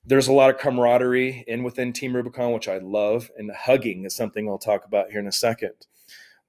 there's 0.05 0.27
a 0.27 0.33
lot 0.33 0.49
of 0.49 0.59
camaraderie 0.59 1.45
in 1.47 1.63
within 1.63 1.93
Team 1.93 2.13
Rubicon, 2.13 2.51
which 2.51 2.67
I 2.67 2.77
love, 2.77 3.31
and 3.37 3.49
hugging 3.51 4.03
is 4.03 4.13
something 4.13 4.47
I'll 4.47 4.57
talk 4.57 4.85
about 4.85 5.11
here 5.11 5.21
in 5.21 5.27
a 5.27 5.31
second. 5.31 5.73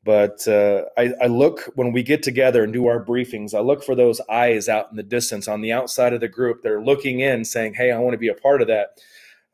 But 0.05 0.46
uh, 0.46 0.83
I, 0.99 1.12
I, 1.22 1.27
look 1.27 1.72
when 1.75 1.90
we 1.90 2.05
get 2.05 2.22
together 2.22 2.62
and 2.62 2.72
do 2.72 2.87
our 2.87 3.05
briefings. 3.05 3.55
I 3.55 3.61
look 3.61 3.83
for 3.83 3.96
those 3.96 4.20
eyes 4.31 4.68
out 4.68 4.90
in 4.90 4.96
the 4.96 5.03
distance 5.03 5.49
on 5.49 5.62
the 5.62 5.72
outside 5.72 6.12
of 6.12 6.20
the 6.20 6.29
group. 6.29 6.62
They're 6.62 6.83
looking 6.83 7.18
in, 7.18 7.44
saying, 7.44 7.75
"Hey, 7.75 7.90
I 7.90 7.99
want 7.99 8.14
to 8.14 8.18
be 8.18 8.29
a 8.29 8.35
part 8.35 8.62
of 8.62 8.68
that 8.68 9.01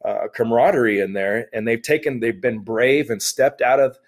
uh, 0.04 0.28
camaraderie 0.34 1.00
in 1.00 1.12
there." 1.12 1.48
And 1.52 1.66
they've 1.66 1.82
taken, 1.82 2.20
they've 2.20 2.40
been 2.40 2.60
brave 2.60 3.10
and 3.10 3.22
stepped 3.22 3.62
out 3.62 3.80
of 3.80 3.98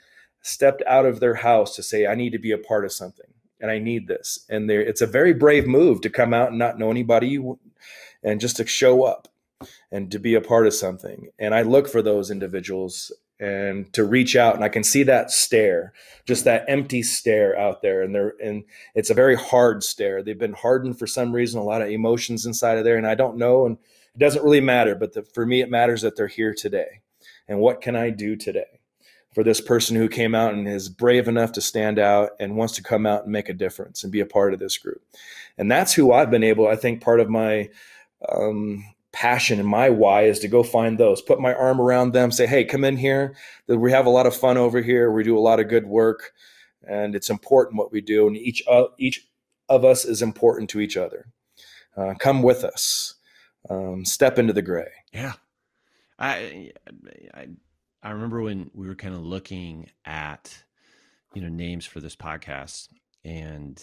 stepped 0.42 0.82
out 0.86 1.06
of 1.06 1.20
their 1.20 1.36
house 1.36 1.74
to 1.76 1.82
say, 1.82 2.06
"I 2.06 2.14
need 2.14 2.30
to 2.30 2.38
be 2.38 2.52
a 2.52 2.58
part 2.58 2.84
of 2.84 2.92
something, 2.92 3.32
and 3.60 3.70
I 3.70 3.78
need 3.78 4.08
this." 4.08 4.44
And 4.48 4.68
there, 4.68 4.80
it's 4.80 5.00
a 5.00 5.06
very 5.06 5.32
brave 5.32 5.66
move 5.66 6.00
to 6.02 6.10
come 6.10 6.34
out 6.34 6.50
and 6.50 6.58
not 6.58 6.78
know 6.78 6.90
anybody, 6.90 7.38
and 8.22 8.40
just 8.40 8.56
to 8.56 8.66
show 8.66 9.04
up 9.04 9.28
and 9.90 10.10
to 10.10 10.18
be 10.18 10.34
a 10.34 10.40
part 10.40 10.66
of 10.66 10.74
something. 10.74 11.28
And 11.38 11.54
I 11.54 11.62
look 11.62 11.88
for 11.88 12.02
those 12.02 12.30
individuals 12.30 13.12
and 13.40 13.92
to 13.92 14.04
reach 14.04 14.36
out 14.36 14.54
and 14.54 14.64
I 14.64 14.68
can 14.68 14.84
see 14.84 15.02
that 15.04 15.30
stare, 15.30 15.92
just 16.24 16.44
that 16.44 16.64
empty 16.68 17.02
stare 17.02 17.58
out 17.58 17.82
there. 17.82 18.02
And 18.02 18.14
they're 18.14 18.34
and 18.42 18.64
it's 18.94 19.10
a 19.10 19.14
very 19.14 19.36
hard 19.36 19.82
stare. 19.82 20.22
They've 20.22 20.38
been 20.38 20.54
hardened 20.54 20.98
for 20.98 21.06
some 21.06 21.32
reason, 21.32 21.60
a 21.60 21.64
lot 21.64 21.82
of 21.82 21.88
emotions 21.88 22.46
inside 22.46 22.78
of 22.78 22.84
there. 22.84 22.96
And 22.96 23.06
I 23.06 23.14
don't 23.14 23.36
know. 23.36 23.66
And 23.66 23.78
it 24.14 24.18
doesn't 24.18 24.44
really 24.44 24.60
matter. 24.60 24.94
But 24.94 25.12
the, 25.12 25.22
for 25.22 25.44
me, 25.46 25.60
it 25.60 25.70
matters 25.70 26.02
that 26.02 26.16
they're 26.16 26.26
here 26.26 26.54
today. 26.54 27.00
And 27.48 27.60
what 27.60 27.80
can 27.80 27.96
I 27.96 28.10
do 28.10 28.36
today? 28.36 28.80
For 29.34 29.42
this 29.42 29.60
person 29.60 29.96
who 29.96 30.08
came 30.08 30.34
out 30.34 30.54
and 30.54 30.68
is 30.68 30.88
brave 30.88 31.26
enough 31.26 31.52
to 31.52 31.60
stand 31.60 31.98
out 31.98 32.30
and 32.38 32.56
wants 32.56 32.74
to 32.74 32.82
come 32.82 33.04
out 33.04 33.24
and 33.24 33.32
make 33.32 33.48
a 33.48 33.54
difference 33.54 34.04
and 34.04 34.12
be 34.12 34.20
a 34.20 34.26
part 34.26 34.54
of 34.54 34.60
this 34.60 34.78
group. 34.78 35.02
And 35.58 35.70
that's 35.70 35.92
who 35.92 36.12
I've 36.12 36.30
been 36.30 36.44
able, 36.44 36.68
I 36.68 36.76
think 36.76 37.00
part 37.00 37.18
of 37.18 37.28
my 37.28 37.68
um, 38.28 38.84
passion 39.12 39.60
and 39.60 39.68
my 39.68 39.88
why 39.90 40.22
is 40.22 40.40
to 40.40 40.48
go 40.48 40.62
find 40.62 40.98
those, 40.98 41.22
put 41.22 41.40
my 41.40 41.54
arm 41.54 41.80
around 41.80 42.12
them, 42.12 42.30
say, 42.30 42.46
hey, 42.46 42.64
come 42.64 42.84
in 42.84 42.96
here. 42.96 43.34
We 43.66 43.92
have 43.92 44.06
a 44.06 44.10
lot 44.10 44.26
of 44.26 44.36
fun 44.36 44.56
over 44.56 44.82
here. 44.82 45.10
We 45.10 45.24
do 45.24 45.38
a 45.38 45.40
lot 45.40 45.60
of 45.60 45.68
good 45.68 45.86
work, 45.86 46.32
and 46.86 47.14
it's 47.14 47.30
important 47.30 47.78
what 47.78 47.92
we 47.92 48.00
do. 48.00 48.26
And 48.26 48.36
each 48.36 48.62
uh, 48.68 48.86
each 48.98 49.26
of 49.68 49.84
us 49.84 50.04
is 50.04 50.20
important 50.20 50.68
to 50.70 50.80
each 50.80 50.96
other. 50.96 51.26
Uh, 51.96 52.14
come 52.18 52.42
with 52.42 52.64
us. 52.64 53.14
Um, 53.70 54.04
step 54.04 54.38
into 54.38 54.52
the 54.52 54.62
gray. 54.62 54.90
Yeah, 55.12 55.32
I, 56.18 56.72
I 57.32 57.48
I 58.02 58.10
remember 58.10 58.42
when 58.42 58.70
we 58.74 58.86
were 58.86 58.94
kind 58.94 59.14
of 59.14 59.22
looking 59.22 59.90
at, 60.04 60.54
you 61.32 61.40
know, 61.40 61.48
names 61.48 61.86
for 61.86 62.00
this 62.00 62.14
podcast 62.14 62.88
and, 63.24 63.82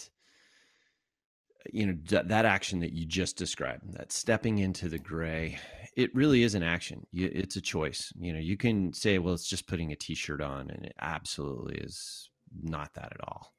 you 1.72 1.86
know, 1.86 1.98
th- 2.06 2.26
that 2.26 2.44
action 2.44 2.78
that 2.80 2.92
you 2.92 3.04
just 3.04 3.36
described, 3.36 3.94
that 3.94 4.12
stepping 4.12 4.58
into 4.58 4.88
the 4.88 4.98
gray, 5.00 5.58
it 5.96 6.14
really 6.14 6.44
is 6.44 6.54
an 6.54 6.62
action. 6.62 7.04
You, 7.10 7.32
it's 7.34 7.56
a 7.56 7.60
choice. 7.60 8.12
You 8.16 8.32
know, 8.32 8.38
you 8.38 8.56
can 8.56 8.92
say, 8.92 9.18
well, 9.18 9.34
it's 9.34 9.48
just 9.48 9.66
putting 9.66 9.90
a 9.90 9.96
t-shirt 9.96 10.40
on 10.40 10.70
and 10.70 10.86
it 10.86 10.94
absolutely 11.00 11.78
is 11.78 12.30
not 12.62 12.94
that 12.94 13.12
at 13.12 13.24
all. 13.26 13.54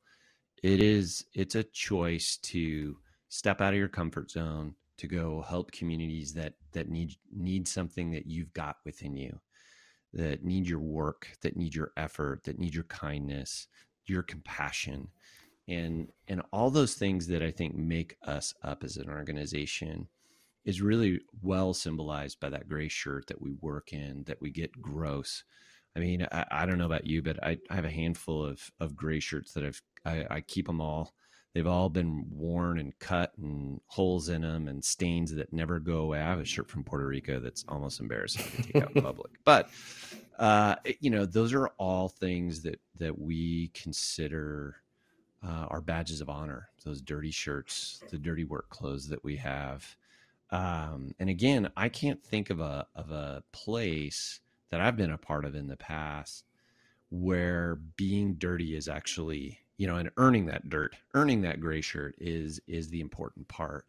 It 0.63 0.81
is, 0.81 1.25
it's 1.33 1.55
a 1.55 1.63
choice 1.63 2.37
to 2.43 2.95
step 3.27 3.59
out 3.59 3.73
of 3.73 3.79
your 3.79 3.89
comfort 3.89 4.31
zone, 4.31 4.75
to 5.03 5.07
go 5.07 5.43
help 5.49 5.69
communities 5.73 6.33
that 6.33 6.53
that 6.71 6.87
need 6.87 7.13
need 7.35 7.67
something 7.67 8.09
that 8.09 8.25
you've 8.25 8.53
got 8.53 8.77
within 8.85 9.17
you 9.17 9.37
that 10.13 10.45
need 10.45 10.65
your 10.65 10.79
work 10.79 11.27
that 11.41 11.57
need 11.57 11.75
your 11.75 11.91
effort 11.97 12.41
that 12.45 12.57
need 12.57 12.73
your 12.73 12.85
kindness 12.85 13.67
your 14.05 14.23
compassion. 14.23 15.09
And 15.67 16.07
and 16.29 16.41
all 16.53 16.69
those 16.69 16.93
things 16.93 17.27
that 17.27 17.43
i 17.43 17.51
think 17.51 17.75
make 17.75 18.15
us 18.25 18.53
up 18.63 18.83
as 18.85 18.95
an 18.95 19.09
organization 19.09 20.07
is 20.63 20.81
really 20.81 21.19
well 21.41 21.73
symbolized 21.73 22.39
by 22.39 22.49
that 22.49 22.69
gray 22.69 22.87
shirt 22.87 23.27
that 23.27 23.41
we 23.41 23.51
work 23.59 23.91
in 23.91 24.23
that 24.25 24.41
we 24.41 24.51
get 24.51 24.81
gross. 24.81 25.43
I 25.97 25.99
mean 25.99 26.25
i, 26.31 26.45
I 26.49 26.65
don't 26.65 26.77
know 26.77 26.85
about 26.85 27.07
you 27.07 27.21
but 27.21 27.43
I, 27.43 27.57
I 27.69 27.75
have 27.75 27.85
a 27.85 27.89
handful 27.89 28.45
of 28.45 28.71
of 28.79 28.95
gray 28.95 29.19
shirts 29.19 29.51
that 29.51 29.65
i've 29.65 29.81
I, 30.05 30.25
I 30.29 30.41
keep 30.41 30.67
them 30.67 30.79
all 30.79 31.13
They've 31.53 31.67
all 31.67 31.89
been 31.89 32.25
worn 32.31 32.79
and 32.79 32.97
cut 32.97 33.33
and 33.37 33.79
holes 33.85 34.29
in 34.29 34.41
them 34.41 34.67
and 34.67 34.83
stains 34.83 35.33
that 35.35 35.53
never 35.53 35.79
go 35.79 35.97
away. 35.97 36.19
I 36.19 36.29
have 36.29 36.39
a 36.39 36.45
shirt 36.45 36.67
from 36.67 36.83
Puerto 36.83 37.05
Rico 37.05 37.39
that's 37.39 37.63
almost 37.67 37.99
embarrassing 37.99 38.43
to 38.43 38.63
take 38.63 38.83
out 38.83 38.95
in 38.95 39.01
public. 39.03 39.31
But 39.43 39.69
uh, 40.39 40.75
you 40.99 41.11
know, 41.11 41.25
those 41.25 41.53
are 41.53 41.67
all 41.77 42.09
things 42.09 42.61
that 42.63 42.79
that 42.97 43.19
we 43.19 43.69
consider 43.75 44.77
uh, 45.45 45.67
our 45.69 45.81
badges 45.81 46.21
of 46.21 46.29
honor. 46.29 46.69
Those 46.83 47.01
dirty 47.01 47.31
shirts, 47.31 48.01
the 48.09 48.17
dirty 48.17 48.45
work 48.45 48.69
clothes 48.69 49.07
that 49.09 49.23
we 49.23 49.35
have. 49.37 49.95
Um, 50.49 51.13
and 51.19 51.29
again, 51.29 51.71
I 51.77 51.89
can't 51.89 52.23
think 52.23 52.49
of 52.49 52.61
a 52.61 52.87
of 52.95 53.11
a 53.11 53.43
place 53.51 54.39
that 54.71 54.81
I've 54.81 54.97
been 54.97 55.11
a 55.11 55.17
part 55.19 55.45
of 55.45 55.55
in 55.55 55.67
the 55.67 55.77
past 55.77 56.45
where 57.11 57.75
being 57.95 58.33
dirty 58.35 58.75
is 58.75 58.87
actually 58.87 59.59
you 59.77 59.87
know 59.87 59.95
and 59.95 60.11
earning 60.17 60.45
that 60.45 60.69
dirt 60.69 60.95
earning 61.13 61.41
that 61.41 61.59
gray 61.59 61.81
shirt 61.81 62.15
is 62.19 62.59
is 62.67 62.89
the 62.89 63.01
important 63.01 63.47
part 63.47 63.85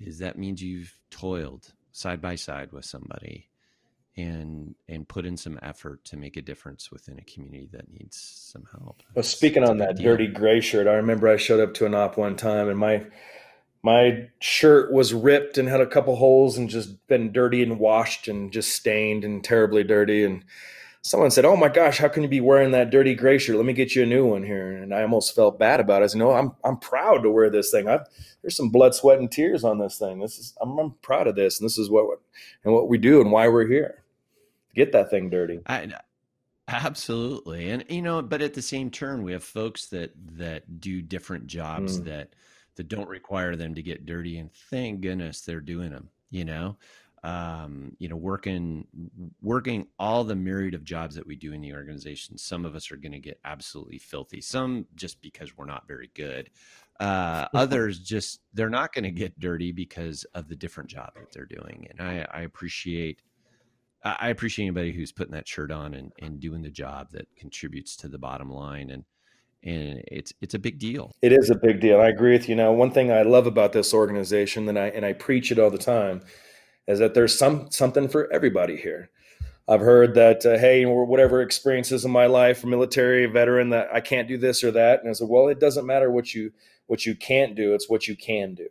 is 0.00 0.18
that 0.18 0.38
means 0.38 0.62
you've 0.62 0.94
toiled 1.10 1.72
side 1.92 2.20
by 2.20 2.34
side 2.34 2.72
with 2.72 2.84
somebody 2.84 3.48
and 4.16 4.74
and 4.88 5.08
put 5.08 5.26
in 5.26 5.36
some 5.36 5.58
effort 5.62 6.04
to 6.04 6.16
make 6.16 6.36
a 6.36 6.42
difference 6.42 6.90
within 6.90 7.18
a 7.18 7.24
community 7.24 7.68
that 7.72 7.90
needs 7.92 8.16
some 8.52 8.64
help 8.70 9.02
well 9.14 9.22
speaking 9.22 9.64
on 9.64 9.78
that 9.78 9.96
deal. 9.96 10.06
dirty 10.06 10.28
gray 10.28 10.60
shirt 10.60 10.86
i 10.86 10.94
remember 10.94 11.28
i 11.28 11.36
showed 11.36 11.60
up 11.60 11.74
to 11.74 11.86
an 11.86 11.94
op 11.94 12.16
one 12.16 12.36
time 12.36 12.68
and 12.68 12.78
my 12.78 13.04
my 13.82 14.28
shirt 14.40 14.90
was 14.92 15.12
ripped 15.12 15.58
and 15.58 15.68
had 15.68 15.82
a 15.82 15.86
couple 15.86 16.16
holes 16.16 16.56
and 16.56 16.70
just 16.70 17.06
been 17.06 17.32
dirty 17.32 17.62
and 17.62 17.78
washed 17.78 18.28
and 18.28 18.50
just 18.50 18.72
stained 18.72 19.24
and 19.24 19.44
terribly 19.44 19.84
dirty 19.84 20.24
and 20.24 20.42
someone 21.04 21.30
said, 21.30 21.44
"Oh 21.44 21.54
my 21.54 21.68
gosh, 21.68 21.98
how 21.98 22.08
can 22.08 22.22
you 22.22 22.28
be 22.28 22.40
wearing 22.40 22.72
that 22.72 22.90
dirty 22.90 23.14
gray 23.14 23.38
shirt? 23.38 23.56
Let 23.56 23.66
me 23.66 23.72
get 23.74 23.94
you 23.94 24.02
a 24.02 24.06
new 24.06 24.26
one 24.26 24.42
here." 24.42 24.72
And 24.72 24.92
I 24.92 25.02
almost 25.02 25.34
felt 25.34 25.58
bad 25.58 25.78
about 25.78 26.02
it. 26.02 26.06
I 26.06 26.08
said, 26.08 26.18
"No, 26.18 26.32
I'm 26.32 26.52
I'm 26.64 26.78
proud 26.78 27.22
to 27.22 27.30
wear 27.30 27.50
this 27.50 27.70
thing. 27.70 27.88
I've, 27.88 28.06
there's 28.42 28.56
some 28.56 28.70
blood, 28.70 28.94
sweat, 28.94 29.18
and 29.18 29.30
tears 29.30 29.62
on 29.62 29.78
this 29.78 29.98
thing. 29.98 30.18
This 30.18 30.38
is 30.38 30.54
I'm, 30.60 30.76
I'm 30.78 30.90
proud 31.02 31.28
of 31.28 31.36
this, 31.36 31.60
and 31.60 31.66
this 31.66 31.78
is 31.78 31.90
what 31.90 32.20
and 32.64 32.74
what 32.74 32.88
we 32.88 32.98
do 32.98 33.20
and 33.20 33.30
why 33.30 33.48
we're 33.48 33.68
here. 33.68 34.02
Get 34.74 34.92
that 34.92 35.10
thing 35.10 35.30
dirty." 35.30 35.60
I, 35.66 35.92
absolutely, 36.66 37.70
and 37.70 37.84
you 37.88 38.02
know, 38.02 38.22
but 38.22 38.42
at 38.42 38.54
the 38.54 38.62
same 38.62 38.90
turn, 38.90 39.22
we 39.22 39.32
have 39.32 39.44
folks 39.44 39.86
that 39.86 40.12
that 40.36 40.80
do 40.80 41.02
different 41.02 41.46
jobs 41.46 42.00
mm. 42.00 42.06
that 42.06 42.30
that 42.76 42.88
don't 42.88 43.08
require 43.08 43.54
them 43.56 43.74
to 43.74 43.82
get 43.82 44.06
dirty, 44.06 44.38
and 44.38 44.50
thank 44.70 45.02
goodness 45.02 45.42
they're 45.42 45.60
doing 45.60 45.90
them. 45.90 46.08
You 46.30 46.44
know, 46.44 46.76
um, 47.24 47.96
you 47.98 48.08
know, 48.08 48.16
working 48.16 48.86
working 49.40 49.86
all 49.98 50.24
the 50.24 50.36
myriad 50.36 50.74
of 50.74 50.84
jobs 50.84 51.14
that 51.14 51.26
we 51.26 51.34
do 51.34 51.54
in 51.54 51.62
the 51.62 51.72
organization. 51.72 52.36
Some 52.36 52.66
of 52.66 52.74
us 52.74 52.92
are 52.92 52.96
going 52.96 53.12
to 53.12 53.18
get 53.18 53.40
absolutely 53.46 53.98
filthy. 53.98 54.42
Some 54.42 54.86
just 54.94 55.22
because 55.22 55.56
we're 55.56 55.64
not 55.64 55.88
very 55.88 56.10
good. 56.14 56.50
Uh, 57.00 57.46
others 57.54 57.98
just 57.98 58.40
they're 58.52 58.68
not 58.68 58.92
going 58.92 59.04
to 59.04 59.10
get 59.10 59.40
dirty 59.40 59.72
because 59.72 60.24
of 60.34 60.48
the 60.48 60.54
different 60.54 60.90
job 60.90 61.12
that 61.16 61.32
they're 61.32 61.46
doing. 61.46 61.88
And 61.90 62.06
I, 62.06 62.26
I 62.30 62.42
appreciate 62.42 63.22
I 64.04 64.28
appreciate 64.28 64.66
anybody 64.66 64.92
who's 64.92 65.12
putting 65.12 65.32
that 65.32 65.48
shirt 65.48 65.70
on 65.70 65.94
and, 65.94 66.12
and 66.20 66.38
doing 66.38 66.60
the 66.60 66.70
job 66.70 67.08
that 67.12 67.26
contributes 67.36 67.96
to 67.96 68.08
the 68.08 68.18
bottom 68.18 68.50
line. 68.50 68.90
And 68.90 69.04
and 69.62 70.02
it's 70.08 70.30
it's 70.42 70.52
a 70.52 70.58
big 70.58 70.78
deal. 70.78 71.10
It 71.22 71.32
is 71.32 71.48
a 71.48 71.54
big 71.54 71.80
deal. 71.80 72.02
I 72.02 72.08
agree 72.08 72.32
with 72.32 72.50
you. 72.50 72.54
Now, 72.54 72.70
one 72.72 72.90
thing 72.90 73.10
I 73.10 73.22
love 73.22 73.46
about 73.46 73.72
this 73.72 73.94
organization, 73.94 74.68
and 74.68 74.78
I 74.78 74.88
and 74.88 75.06
I 75.06 75.14
preach 75.14 75.50
it 75.50 75.58
all 75.58 75.70
the 75.70 75.78
time, 75.78 76.20
is 76.86 76.98
that 76.98 77.14
there's 77.14 77.36
some 77.36 77.70
something 77.70 78.08
for 78.08 78.32
everybody 78.32 78.76
here. 78.76 79.10
I've 79.66 79.80
heard 79.80 80.14
that 80.14 80.44
uh, 80.44 80.58
hey, 80.58 80.84
whatever 80.84 81.40
experiences 81.40 82.04
in 82.04 82.10
my 82.10 82.26
life, 82.26 82.64
military 82.64 83.26
veteran, 83.26 83.70
that 83.70 83.88
I 83.92 84.00
can't 84.00 84.28
do 84.28 84.36
this 84.36 84.62
or 84.62 84.70
that, 84.72 85.00
and 85.00 85.08
I 85.08 85.12
said, 85.12 85.28
well, 85.28 85.48
it 85.48 85.58
doesn't 85.58 85.86
matter 85.86 86.10
what 86.10 86.34
you 86.34 86.52
what 86.86 87.06
you 87.06 87.14
can't 87.14 87.54
do; 87.54 87.74
it's 87.74 87.88
what 87.88 88.06
you 88.06 88.16
can 88.16 88.54
do. 88.54 88.68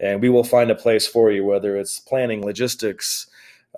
And 0.00 0.20
we 0.20 0.28
will 0.28 0.44
find 0.44 0.70
a 0.70 0.74
place 0.74 1.06
for 1.06 1.30
you, 1.30 1.44
whether 1.44 1.76
it's 1.76 2.00
planning, 2.00 2.44
logistics, 2.44 3.28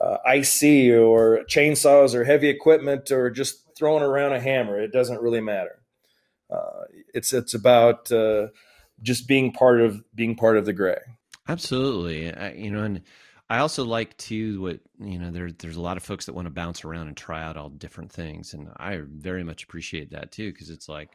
uh, 0.01 0.17
IC, 0.27 0.95
or 0.99 1.45
chainsaws, 1.49 2.15
or 2.15 2.25
heavy 2.25 2.49
equipment, 2.49 3.11
or 3.11 3.31
just 3.31 3.63
throwing 3.77 4.03
around 4.03 4.33
a 4.33 4.41
hammer. 4.41 4.81
It 4.81 4.93
doesn't 4.93 5.21
really 5.21 5.43
matter. 5.43 5.83
Uh, 6.51 6.85
it's 7.13 7.33
it's 7.33 7.55
about 7.55 8.11
uh, 8.11 8.49
just 9.03 9.29
being 9.29 9.53
part 9.53 9.81
of 9.81 10.03
being 10.15 10.37
part 10.37 10.57
of 10.57 10.65
the 10.65 10.73
gray. 10.73 10.99
Absolutely, 11.49 12.33
I, 12.33 12.53
you 12.53 12.71
know, 12.71 12.83
and 12.83 13.03
I 13.49 13.59
also 13.59 13.85
like 13.85 14.17
to 14.19 14.61
what 14.61 14.81
you 14.99 15.19
know. 15.19 15.31
There, 15.31 15.53
there's 15.53 15.77
a 15.77 15.81
lot 15.81 15.97
of 15.97 16.03
folks 16.03 16.27
that 16.27 16.33
want 16.35 16.47
to 16.47 16.51
bounce 16.51 16.85
around 16.85 17.07
and 17.09 17.17
try 17.17 17.43
out 17.43 17.57
all 17.57 17.69
different 17.69 18.11
things, 18.11 18.55
and 18.55 18.69
I 18.79 19.03
very 19.05 19.45
much 19.45 19.63
appreciate 19.63 20.11
that 20.11 20.33
too 20.33 20.53
because 20.53 20.71
it's 20.71 20.89
like, 20.89 21.11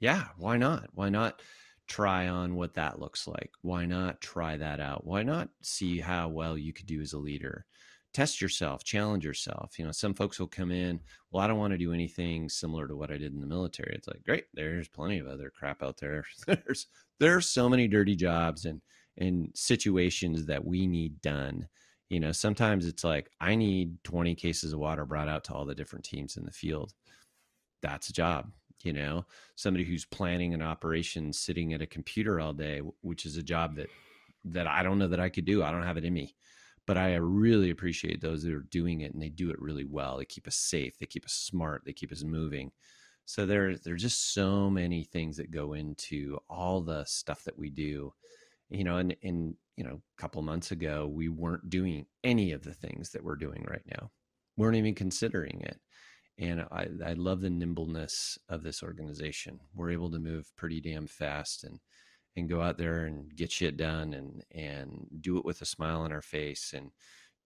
yeah, 0.00 0.24
why 0.38 0.56
not? 0.56 0.88
Why 0.94 1.10
not 1.10 1.42
try 1.86 2.28
on 2.28 2.54
what 2.54 2.74
that 2.74 3.00
looks 3.00 3.26
like? 3.26 3.50
Why 3.62 3.84
not 3.84 4.20
try 4.20 4.56
that 4.56 4.80
out? 4.80 5.06
Why 5.06 5.22
not 5.22 5.50
see 5.62 6.00
how 6.00 6.28
well 6.28 6.56
you 6.56 6.72
could 6.72 6.86
do 6.86 7.02
as 7.02 7.12
a 7.12 7.18
leader? 7.18 7.66
Test 8.14 8.40
yourself, 8.40 8.82
challenge 8.82 9.24
yourself. 9.24 9.78
You 9.78 9.84
know, 9.84 9.92
some 9.92 10.14
folks 10.14 10.40
will 10.40 10.48
come 10.48 10.70
in, 10.70 11.00
well, 11.30 11.44
I 11.44 11.46
don't 11.46 11.58
want 11.58 11.72
to 11.72 11.78
do 11.78 11.92
anything 11.92 12.48
similar 12.48 12.88
to 12.88 12.96
what 12.96 13.10
I 13.10 13.18
did 13.18 13.34
in 13.34 13.40
the 13.40 13.46
military. 13.46 13.94
It's 13.94 14.08
like, 14.08 14.24
great, 14.24 14.44
there's 14.54 14.88
plenty 14.88 15.18
of 15.18 15.26
other 15.26 15.52
crap 15.54 15.82
out 15.82 15.98
there. 15.98 16.24
there's 16.46 16.86
there's 17.20 17.50
so 17.50 17.68
many 17.68 17.88
dirty 17.88 18.16
jobs 18.16 18.64
and 18.64 18.80
in 19.18 19.50
situations 19.54 20.46
that 20.46 20.64
we 20.64 20.86
need 20.86 21.20
done. 21.20 21.68
You 22.08 22.20
know, 22.20 22.32
sometimes 22.32 22.86
it's 22.86 23.04
like 23.04 23.30
I 23.40 23.54
need 23.54 24.02
20 24.04 24.34
cases 24.34 24.72
of 24.72 24.78
water 24.78 25.04
brought 25.04 25.28
out 25.28 25.44
to 25.44 25.54
all 25.54 25.66
the 25.66 25.74
different 25.74 26.04
teams 26.04 26.36
in 26.36 26.46
the 26.46 26.52
field. 26.52 26.94
That's 27.82 28.08
a 28.08 28.14
job, 28.14 28.50
you 28.82 28.92
know. 28.92 29.26
Somebody 29.56 29.84
who's 29.84 30.06
planning 30.06 30.54
an 30.54 30.62
operation 30.62 31.32
sitting 31.32 31.74
at 31.74 31.82
a 31.82 31.86
computer 31.86 32.40
all 32.40 32.54
day, 32.54 32.80
which 33.02 33.26
is 33.26 33.36
a 33.36 33.42
job 33.42 33.76
that 33.76 33.88
that 34.44 34.66
I 34.66 34.82
don't 34.82 34.98
know 34.98 35.08
that 35.08 35.20
I 35.20 35.28
could 35.28 35.44
do. 35.44 35.62
I 35.62 35.70
don't 35.70 35.82
have 35.82 35.98
it 35.98 36.04
in 36.04 36.14
me. 36.14 36.34
But 36.86 36.96
I 36.96 37.16
really 37.16 37.68
appreciate 37.68 38.22
those 38.22 38.42
that 38.44 38.54
are 38.54 38.66
doing 38.70 39.02
it 39.02 39.12
and 39.12 39.22
they 39.22 39.28
do 39.28 39.50
it 39.50 39.60
really 39.60 39.84
well. 39.84 40.16
They 40.16 40.24
keep 40.24 40.48
us 40.48 40.56
safe, 40.56 40.96
they 40.98 41.04
keep 41.04 41.26
us 41.26 41.34
smart, 41.34 41.82
they 41.84 41.92
keep 41.92 42.10
us 42.12 42.24
moving. 42.24 42.72
So 43.26 43.44
there, 43.44 43.76
there 43.76 43.92
are 43.92 43.98
just 43.98 44.32
so 44.32 44.70
many 44.70 45.04
things 45.04 45.36
that 45.36 45.50
go 45.50 45.74
into 45.74 46.38
all 46.48 46.80
the 46.80 47.04
stuff 47.04 47.44
that 47.44 47.58
we 47.58 47.68
do 47.68 48.14
you 48.70 48.84
know 48.84 48.96
and 48.98 49.16
and 49.22 49.54
you 49.76 49.84
know 49.84 50.00
a 50.18 50.20
couple 50.20 50.42
months 50.42 50.70
ago 50.70 51.06
we 51.06 51.28
weren't 51.28 51.70
doing 51.70 52.06
any 52.24 52.52
of 52.52 52.62
the 52.62 52.74
things 52.74 53.10
that 53.10 53.22
we're 53.22 53.36
doing 53.36 53.64
right 53.68 53.84
now. 53.86 54.10
We 54.56 54.64
weren't 54.64 54.76
even 54.76 54.94
considering 54.94 55.60
it. 55.62 55.78
And 56.40 56.60
I, 56.60 56.88
I 57.04 57.12
love 57.14 57.40
the 57.40 57.50
nimbleness 57.50 58.38
of 58.48 58.62
this 58.62 58.82
organization. 58.82 59.58
We're 59.74 59.90
able 59.90 60.10
to 60.12 60.20
move 60.20 60.50
pretty 60.56 60.80
damn 60.80 61.06
fast 61.06 61.64
and 61.64 61.80
and 62.36 62.48
go 62.48 62.62
out 62.62 62.78
there 62.78 63.06
and 63.06 63.34
get 63.34 63.50
shit 63.50 63.76
done 63.76 64.14
and 64.14 64.44
and 64.52 65.06
do 65.20 65.38
it 65.38 65.44
with 65.44 65.60
a 65.62 65.66
smile 65.66 66.02
on 66.02 66.12
our 66.12 66.22
face 66.22 66.72
and 66.76 66.90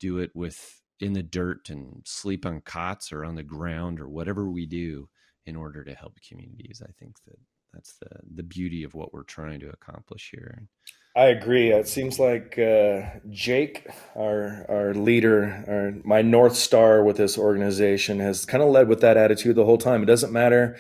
do 0.01 0.19
it 0.19 0.31
with 0.35 0.83
in 1.01 1.13
the 1.13 1.23
dirt 1.23 1.71
and 1.71 2.03
sleep 2.05 2.45
on 2.47 2.61
cots 2.61 3.13
or 3.13 3.25
on 3.25 3.35
the 3.35 3.43
ground 3.43 4.01
or 4.01 4.09
whatever 4.09 4.51
we 4.51 4.67
do 4.67 5.09
in 5.47 5.57
order 5.57 5.83
to 5.83 5.95
help 5.95 6.19
communities. 6.27 6.83
I 6.87 6.93
think 6.93 7.17
that 7.27 7.39
that's 7.73 7.95
the 7.99 8.11
the 8.35 8.43
beauty 8.43 8.85
of 8.85 8.95
what 8.95 9.13
we're 9.13 9.23
trying 9.23 9.61
to 9.61 9.71
accomplish 9.71 10.31
here 10.31 10.69
I 11.15 11.27
agree. 11.27 11.71
It 11.73 11.89
seems 11.89 12.19
like 12.19 12.59
uh, 12.59 13.03
Jake, 13.31 13.87
our 14.17 14.65
our 14.69 14.95
leader, 14.95 15.65
our 15.69 15.93
my 16.05 16.23
north 16.23 16.57
star 16.57 17.05
with 17.05 17.19
this 17.19 17.37
organization, 17.39 18.21
has 18.21 18.47
kind 18.47 18.63
of 18.63 18.71
led 18.71 18.89
with 18.89 19.01
that 19.03 19.19
attitude 19.19 19.57
the 19.57 19.65
whole 19.67 19.79
time. 19.79 20.03
It 20.03 20.07
doesn't 20.07 20.33
matter 20.33 20.79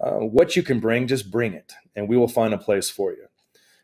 uh, 0.00 0.18
what 0.18 0.56
you 0.56 0.62
can 0.62 0.80
bring, 0.80 1.06
just 1.08 1.30
bring 1.30 1.54
it, 1.54 1.72
and 1.96 2.08
we 2.08 2.18
will 2.18 2.28
find 2.28 2.54
a 2.54 2.58
place 2.58 2.90
for 2.90 3.12
you, 3.12 3.26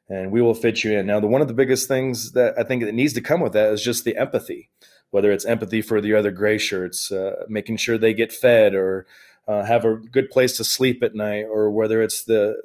and 0.08 0.32
we 0.32 0.42
will 0.42 0.54
fit 0.54 0.84
you 0.84 0.98
in. 0.98 1.06
Now, 1.06 1.20
the 1.20 1.28
one 1.28 1.42
of 1.42 1.48
the 1.48 1.54
biggest 1.54 1.88
things 1.88 2.32
that 2.32 2.54
I 2.58 2.64
think 2.64 2.84
that 2.84 2.94
needs 2.94 3.14
to 3.14 3.20
come 3.22 3.40
with 3.40 3.54
that 3.54 3.72
is 3.72 3.82
just 3.82 4.04
the 4.04 4.16
empathy. 4.16 4.70
whether 5.10 5.30
it's 5.32 5.44
empathy 5.44 5.82
for 5.82 6.00
the 6.00 6.14
other 6.14 6.30
gray 6.30 6.58
shirts, 6.58 7.10
uh, 7.10 7.44
making 7.48 7.76
sure 7.78 7.98
they 7.98 8.14
get 8.14 8.32
fed 8.32 8.74
or 8.74 9.06
uh, 9.46 9.64
have 9.64 9.84
a 9.84 9.96
good 9.96 10.30
place 10.30 10.56
to 10.56 10.64
sleep 10.64 11.02
at 11.02 11.14
night, 11.14 11.44
or 11.50 11.70
whether 11.70 12.02
it's 12.02 12.24
the 12.24 12.56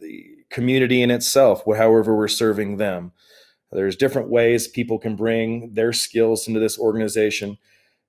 the 0.00 0.35
community 0.50 1.02
in 1.02 1.10
itself, 1.10 1.62
however 1.66 2.16
we're 2.16 2.28
serving 2.28 2.76
them. 2.76 3.12
There's 3.72 3.96
different 3.96 4.30
ways 4.30 4.68
people 4.68 4.98
can 4.98 5.16
bring 5.16 5.74
their 5.74 5.92
skills 5.92 6.48
into 6.48 6.60
this 6.60 6.78
organization, 6.78 7.58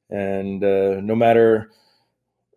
and 0.09 0.63
uh, 0.63 1.01
no 1.01 1.15
matter 1.15 1.71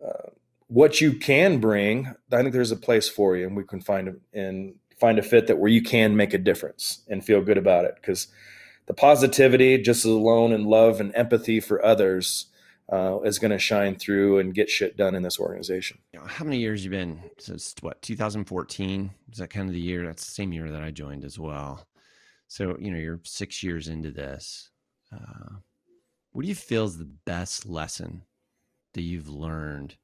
uh, 0.05 0.29
what 0.67 1.01
you 1.01 1.13
can 1.13 1.59
bring, 1.59 2.07
I 2.31 2.37
think 2.37 2.53
there's 2.53 2.71
a 2.71 2.77
place 2.77 3.09
for 3.09 3.35
you, 3.35 3.47
and 3.47 3.57
we 3.57 3.65
can 3.65 3.81
find 3.81 4.19
and 4.33 4.75
find 4.99 5.17
a 5.17 5.23
fit 5.23 5.47
that 5.47 5.57
where 5.57 5.71
you 5.71 5.81
can 5.81 6.15
make 6.15 6.33
a 6.33 6.37
difference 6.37 7.03
and 7.09 7.25
feel 7.25 7.41
good 7.41 7.57
about 7.57 7.85
it. 7.85 7.95
Because 7.95 8.27
the 8.85 8.93
positivity, 8.93 9.77
just 9.79 10.05
alone, 10.05 10.53
and 10.53 10.67
love 10.67 11.01
and 11.01 11.13
empathy 11.15 11.59
for 11.59 11.83
others 11.83 12.45
uh, 12.91 13.19
is 13.21 13.39
going 13.39 13.51
to 13.51 13.59
shine 13.59 13.95
through 13.95 14.39
and 14.39 14.53
get 14.53 14.69
shit 14.69 14.97
done 14.97 15.15
in 15.15 15.23
this 15.23 15.39
organization. 15.39 15.99
How 16.25 16.43
many 16.43 16.57
years 16.57 16.83
you 16.83 16.91
been 16.91 17.21
since 17.39 17.73
what 17.81 18.01
2014? 18.01 19.11
Is 19.31 19.37
that 19.37 19.49
kind 19.49 19.69
of 19.69 19.73
the 19.73 19.79
year? 19.79 20.05
That's 20.05 20.25
the 20.25 20.31
same 20.31 20.51
year 20.51 20.69
that 20.69 20.83
I 20.83 20.91
joined 20.91 21.23
as 21.23 21.39
well. 21.39 21.87
So 22.47 22.75
you 22.79 22.91
know 22.91 22.99
you're 22.99 23.21
six 23.23 23.63
years 23.63 23.87
into 23.87 24.11
this. 24.11 24.69
Uh, 25.13 25.55
what 26.31 26.43
do 26.43 26.47
you 26.47 26.55
feel 26.55 26.85
is 26.85 26.97
the 26.97 27.05
best 27.25 27.65
lesson 27.65 28.23
that 28.93 29.01
you've 29.01 29.29
learned 29.29 29.95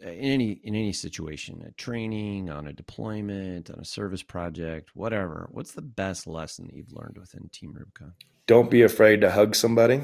in 0.00 0.08
any 0.08 0.50
in 0.64 0.74
any 0.74 0.92
situation 0.92 1.62
a 1.66 1.70
training 1.72 2.50
on 2.50 2.66
a 2.66 2.72
deployment 2.72 3.70
on 3.70 3.78
a 3.78 3.84
service 3.84 4.22
project 4.22 4.90
whatever 4.94 5.48
what's 5.52 5.72
the 5.72 5.82
best 5.82 6.26
lesson 6.26 6.66
that 6.66 6.74
you've 6.74 6.92
learned 6.92 7.16
within 7.18 7.48
team 7.50 7.72
rubicon 7.72 8.12
don't 8.46 8.70
be 8.70 8.82
afraid 8.82 9.20
to 9.20 9.30
hug 9.30 9.54
somebody 9.54 10.02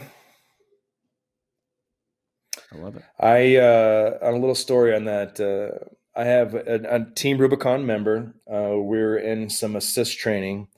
i 2.73 2.77
love 2.77 2.97
it. 2.97 3.03
I 3.19 3.57
uh 3.57 4.19
on 4.23 4.35
a 4.35 4.39
little 4.39 4.55
story 4.55 4.95
on 4.95 5.05
that 5.05 5.41
uh 5.41 5.85
i 6.19 6.25
have 6.25 6.55
a, 6.55 6.81
a 6.89 7.05
team 7.15 7.39
rubicon 7.39 7.87
member 7.87 8.35
uh 8.51 8.77
we're 8.77 9.17
in 9.19 9.49
some 9.51 9.75
ASIST 9.75 10.17
training. 10.17 10.69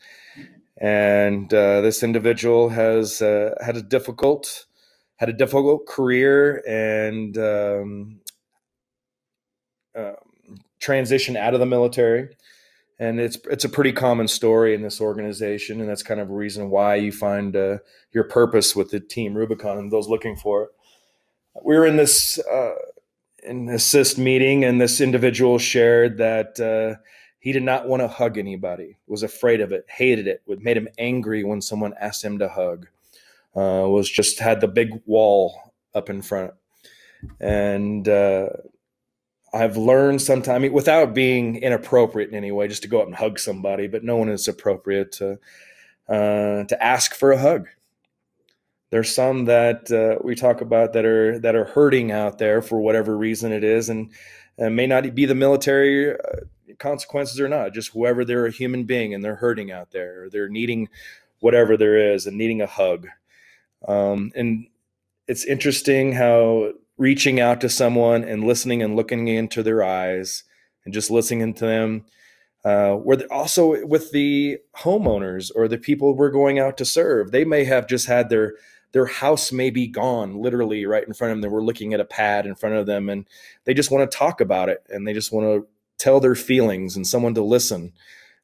And 0.80 1.52
uh, 1.52 1.82
this 1.82 2.02
individual 2.02 2.70
has 2.70 3.20
uh, 3.20 3.54
had 3.62 3.76
a 3.76 3.82
difficult 3.82 4.64
had 5.16 5.28
a 5.28 5.34
difficult 5.34 5.86
career 5.86 6.62
and 6.66 7.36
um, 7.36 8.20
um, 9.94 10.14
transition 10.80 11.36
out 11.36 11.52
of 11.52 11.60
the 11.60 11.66
military, 11.66 12.34
and 12.98 13.20
it's 13.20 13.36
it's 13.50 13.66
a 13.66 13.68
pretty 13.68 13.92
common 13.92 14.26
story 14.26 14.74
in 14.74 14.80
this 14.80 15.02
organization, 15.02 15.80
and 15.82 15.90
that's 15.90 16.02
kind 16.02 16.20
of 16.20 16.30
a 16.30 16.34
reason 16.34 16.70
why 16.70 16.94
you 16.94 17.12
find 17.12 17.54
uh, 17.54 17.76
your 18.12 18.24
purpose 18.24 18.74
with 18.74 18.90
the 18.90 19.00
team 19.00 19.34
Rubicon 19.34 19.76
and 19.76 19.92
those 19.92 20.08
looking 20.08 20.36
for 20.36 20.62
it. 20.64 20.70
We 21.62 21.76
were 21.76 21.86
in 21.86 21.96
this 21.96 22.38
uh, 22.38 22.74
in 23.42 23.66
ASIST 23.66 24.18
meeting, 24.18 24.64
and 24.64 24.80
this 24.80 25.00
individual 25.00 25.58
shared 25.58 26.18
that 26.18 26.60
uh, 26.60 27.00
he 27.38 27.52
did 27.52 27.62
not 27.62 27.88
want 27.88 28.02
to 28.02 28.08
hug 28.08 28.38
anybody, 28.38 28.96
was 29.06 29.22
afraid 29.22 29.60
of 29.60 29.72
it, 29.72 29.86
hated 29.88 30.26
it, 30.26 30.42
made 30.46 30.76
him 30.76 30.88
angry 30.98 31.42
when 31.42 31.60
someone 31.60 31.94
asked 32.00 32.24
him 32.24 32.38
to 32.38 32.48
hug. 32.48 32.86
Uh, 33.56 33.84
was 33.88 34.08
just 34.08 34.38
had 34.38 34.60
the 34.60 34.68
big 34.68 35.02
wall 35.06 35.72
up 35.94 36.08
in 36.08 36.22
front, 36.22 36.54
and 37.40 38.08
uh, 38.08 38.48
I've 39.52 39.76
learned 39.76 40.22
sometime 40.22 40.70
without 40.72 41.14
being 41.14 41.56
inappropriate 41.56 42.30
in 42.30 42.36
any 42.36 42.52
way, 42.52 42.68
just 42.68 42.82
to 42.82 42.88
go 42.88 43.00
up 43.00 43.06
and 43.06 43.16
hug 43.16 43.40
somebody, 43.40 43.88
but 43.88 44.04
no 44.04 44.16
one 44.16 44.28
is 44.28 44.46
appropriate 44.46 45.10
to 45.12 45.38
uh, 46.08 46.64
to 46.64 46.76
ask 46.80 47.14
for 47.14 47.32
a 47.32 47.38
hug. 47.38 47.66
There's 48.90 49.14
some 49.14 49.44
that 49.44 49.90
uh, 49.90 50.20
we 50.22 50.34
talk 50.34 50.60
about 50.60 50.92
that 50.92 51.04
are 51.04 51.38
that 51.38 51.54
are 51.54 51.64
hurting 51.64 52.10
out 52.10 52.38
there 52.38 52.60
for 52.60 52.80
whatever 52.80 53.16
reason 53.16 53.52
it 53.52 53.62
is, 53.62 53.88
and, 53.88 54.10
and 54.58 54.74
may 54.74 54.86
not 54.86 55.14
be 55.14 55.26
the 55.26 55.34
military 55.34 56.12
uh, 56.12 56.16
consequences 56.78 57.40
or 57.40 57.48
not. 57.48 57.72
Just 57.72 57.92
whoever 57.92 58.24
they're 58.24 58.46
a 58.46 58.50
human 58.50 58.84
being 58.84 59.14
and 59.14 59.24
they're 59.24 59.36
hurting 59.36 59.70
out 59.70 59.92
there, 59.92 60.24
or 60.24 60.30
they're 60.30 60.48
needing 60.48 60.88
whatever 61.38 61.76
there 61.76 62.14
is 62.14 62.26
and 62.26 62.36
needing 62.36 62.60
a 62.60 62.66
hug. 62.66 63.06
Um, 63.86 64.32
and 64.34 64.66
it's 65.28 65.44
interesting 65.44 66.12
how 66.12 66.72
reaching 66.98 67.40
out 67.40 67.60
to 67.60 67.68
someone 67.68 68.24
and 68.24 68.44
listening 68.44 68.82
and 68.82 68.96
looking 68.96 69.28
into 69.28 69.62
their 69.62 69.82
eyes 69.82 70.44
and 70.84 70.92
just 70.92 71.10
listening 71.10 71.54
to 71.54 71.64
them. 71.64 72.04
Uh, 72.62 72.92
where 72.92 73.20
also 73.30 73.86
with 73.86 74.10
the 74.10 74.58
homeowners 74.76 75.50
or 75.54 75.66
the 75.66 75.78
people 75.78 76.14
we're 76.14 76.30
going 76.30 76.58
out 76.58 76.76
to 76.76 76.84
serve, 76.84 77.30
they 77.30 77.42
may 77.42 77.64
have 77.64 77.86
just 77.86 78.06
had 78.06 78.28
their 78.28 78.52
their 78.92 79.06
house 79.06 79.52
may 79.52 79.70
be 79.70 79.86
gone 79.86 80.36
literally 80.40 80.86
right 80.86 81.06
in 81.06 81.14
front 81.14 81.32
of 81.32 81.36
them. 81.36 81.42
They 81.42 81.54
were 81.54 81.62
looking 81.62 81.94
at 81.94 82.00
a 82.00 82.04
pad 82.04 82.46
in 82.46 82.54
front 82.54 82.76
of 82.76 82.86
them 82.86 83.08
and 83.08 83.26
they 83.64 83.74
just 83.74 83.90
want 83.90 84.10
to 84.10 84.16
talk 84.16 84.40
about 84.40 84.68
it 84.68 84.84
and 84.88 85.06
they 85.06 85.12
just 85.12 85.32
want 85.32 85.46
to 85.46 85.66
tell 85.98 86.20
their 86.20 86.34
feelings 86.34 86.96
and 86.96 87.06
someone 87.06 87.34
to 87.34 87.42
listen 87.42 87.92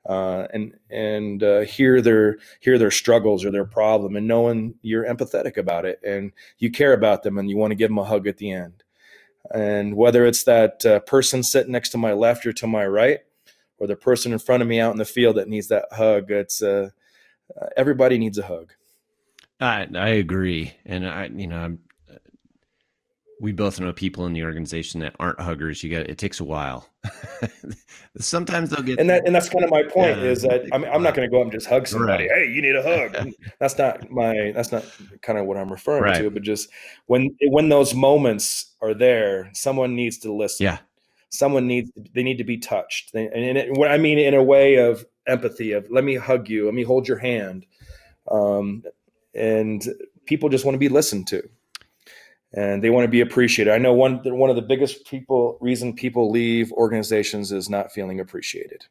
uh, 0.08 0.46
and 0.52 0.78
and 0.88 1.42
uh, 1.42 1.60
hear 1.60 2.00
their 2.00 2.38
hear 2.60 2.78
their 2.78 2.90
struggles 2.90 3.44
or 3.44 3.50
their 3.50 3.64
problem, 3.64 4.16
and 4.16 4.28
knowing 4.28 4.74
you're 4.82 5.04
empathetic 5.04 5.56
about 5.56 5.84
it 5.84 6.00
and 6.04 6.32
you 6.58 6.70
care 6.70 6.92
about 6.92 7.22
them 7.22 7.38
and 7.38 7.50
you 7.50 7.56
want 7.56 7.72
to 7.72 7.76
give 7.76 7.90
them 7.90 7.98
a 7.98 8.04
hug 8.04 8.26
at 8.26 8.36
the 8.36 8.52
end. 8.52 8.84
And 9.52 9.96
whether 9.96 10.24
it's 10.24 10.44
that 10.44 10.84
uh, 10.86 11.00
person 11.00 11.42
sitting 11.42 11.72
next 11.72 11.90
to 11.90 11.98
my 11.98 12.12
left 12.12 12.46
or 12.46 12.52
to 12.54 12.66
my 12.66 12.86
right, 12.86 13.20
or 13.78 13.86
the 13.86 13.96
person 13.96 14.32
in 14.32 14.38
front 14.38 14.62
of 14.62 14.68
me 14.68 14.80
out 14.80 14.92
in 14.92 14.98
the 14.98 15.04
field 15.04 15.36
that 15.36 15.48
needs 15.48 15.68
that 15.68 15.86
hug, 15.92 16.30
it's 16.30 16.62
uh, 16.62 16.90
uh, 17.60 17.66
everybody 17.76 18.18
needs 18.18 18.38
a 18.38 18.46
hug. 18.46 18.74
I 19.60 19.86
I 19.94 20.08
agree, 20.08 20.74
and 20.84 21.08
I 21.08 21.26
you 21.26 21.46
know 21.46 21.58
I'm 21.58 21.78
we 23.38 23.52
both 23.52 23.78
know 23.78 23.92
people 23.92 24.24
in 24.26 24.32
the 24.32 24.44
organization 24.44 25.00
that 25.00 25.14
aren't 25.20 25.40
huggers. 25.40 25.82
You 25.82 25.90
got 25.90 26.08
it 26.08 26.16
takes 26.16 26.40
a 26.40 26.44
while. 26.44 26.88
Sometimes 28.18 28.70
they'll 28.70 28.82
get 28.82 28.98
and 28.98 29.10
that 29.10 29.26
and 29.26 29.34
that's 29.34 29.48
kind 29.48 29.62
of 29.62 29.70
my 29.70 29.82
point 29.82 30.18
yeah, 30.18 30.24
is 30.24 30.42
that 30.42 30.64
I 30.72 30.78
mean, 30.78 30.90
I'm 30.90 31.02
not 31.02 31.14
going 31.14 31.28
to 31.28 31.30
go 31.30 31.40
up 31.40 31.44
and 31.44 31.52
just 31.52 31.66
hug 31.66 31.86
somebody. 31.86 32.28
Right. 32.28 32.46
Hey, 32.46 32.50
you 32.50 32.62
need 32.62 32.76
a 32.76 32.82
hug. 32.82 33.32
that's 33.60 33.76
not 33.76 34.10
my 34.10 34.52
that's 34.54 34.72
not 34.72 34.84
kind 35.20 35.38
of 35.38 35.46
what 35.46 35.58
I'm 35.58 35.70
referring 35.70 36.04
right. 36.04 36.22
to. 36.22 36.30
But 36.30 36.42
just 36.42 36.70
when 37.06 37.36
when 37.48 37.68
those 37.68 37.94
moments 37.94 38.74
are 38.80 38.94
there, 38.94 39.50
someone 39.52 39.94
needs 39.94 40.18
to 40.18 40.32
listen. 40.32 40.64
Yeah, 40.64 40.78
someone 41.28 41.66
needs 41.66 41.90
they 42.14 42.22
need 42.22 42.38
to 42.38 42.44
be 42.44 42.56
touched. 42.56 43.14
and 43.14 43.28
it, 43.58 43.76
what 43.76 43.90
I 43.90 43.98
mean 43.98 44.18
in 44.18 44.34
a 44.34 44.42
way 44.42 44.76
of 44.76 45.04
empathy 45.26 45.72
of 45.72 45.90
let 45.90 46.04
me 46.04 46.14
hug 46.14 46.48
you, 46.48 46.64
let 46.64 46.74
me 46.74 46.84
hold 46.84 47.06
your 47.06 47.18
hand, 47.18 47.66
um, 48.30 48.82
and 49.36 49.86
people 50.24 50.48
just 50.48 50.64
want 50.64 50.74
to 50.74 50.80
be 50.80 50.88
listened 50.88 51.26
to 51.28 51.48
and 52.52 52.82
they 52.82 52.90
want 52.90 53.04
to 53.04 53.10
be 53.10 53.20
appreciated. 53.20 53.72
I 53.72 53.78
know 53.78 53.92
one 53.92 54.20
one 54.24 54.50
of 54.50 54.56
the 54.56 54.62
biggest 54.62 55.06
people 55.06 55.58
reason 55.60 55.94
people 55.94 56.30
leave 56.30 56.72
organizations 56.72 57.52
is 57.52 57.68
not 57.68 57.92
feeling 57.92 58.20
appreciated. 58.20 58.86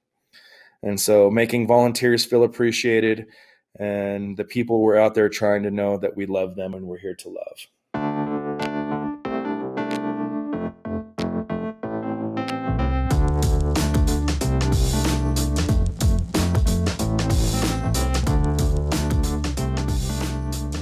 And 0.83 0.99
so 0.99 1.31
making 1.31 1.67
volunteers 1.67 2.25
feel 2.25 2.43
appreciated 2.43 3.27
and 3.79 4.37
the 4.37 4.43
people 4.43 4.81
we're 4.81 4.97
out 4.97 5.15
there 5.15 5.29
trying 5.29 5.63
to 5.63 5.71
know 5.71 5.97
that 5.97 6.15
we 6.15 6.25
love 6.25 6.55
them 6.55 6.73
and 6.73 6.85
we're 6.85 6.99
here 6.99 7.15
to 7.15 7.29
love. 7.29 7.67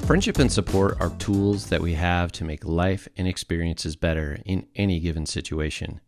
Friendship 0.06 0.38
and 0.38 0.52
support 0.52 1.00
are 1.00 1.12
tools 1.12 1.68
that 1.68 1.80
we 1.80 1.94
have 1.94 2.30
to 2.34 2.44
make 2.44 2.66
life 2.66 3.08
and 3.16 3.26
experiences 3.26 3.96
better 3.96 4.38
in 4.46 4.68
any 4.76 5.00
given 5.00 5.26
situation. 5.26 6.02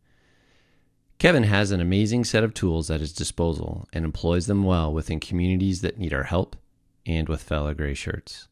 Kevin 1.18 1.44
has 1.44 1.72
an 1.72 1.80
amazing 1.80 2.26
set 2.26 2.44
of 2.44 2.54
tools 2.54 2.92
at 2.92 3.00
his 3.00 3.14
disposal 3.14 3.88
and 3.94 4.04
employs 4.04 4.48
them 4.48 4.66
well 4.66 4.92
within 4.92 5.22
communities 5.22 5.80
that 5.80 5.98
need 5.98 6.14
our 6.14 6.24
help 6.24 6.58
and 7.06 7.30
with 7.30 7.42
fellow 7.42 7.74
gray 7.74 7.94
shirts. 7.94 8.50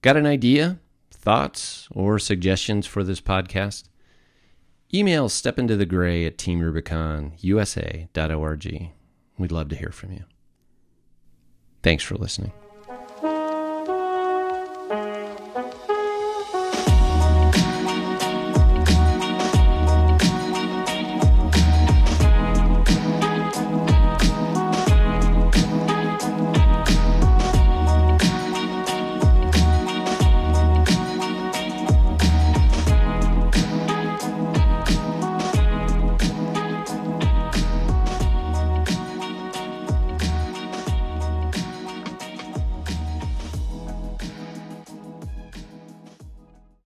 Got 0.00 0.16
an 0.16 0.24
idea, 0.24 0.78
thoughts, 1.10 1.86
or 1.90 2.18
suggestions 2.18 2.86
for 2.86 3.04
this 3.04 3.20
podcast? 3.20 3.90
Email 4.94 5.28
stepintothegray 5.28 6.26
at 6.26 6.38
teamrubiconusa.org. 6.38 8.90
We'd 9.38 9.52
love 9.52 9.68
to 9.68 9.76
hear 9.76 9.90
from 9.90 10.12
you. 10.12 10.24
Thanks 11.82 12.02
for 12.02 12.14
listening. 12.14 12.54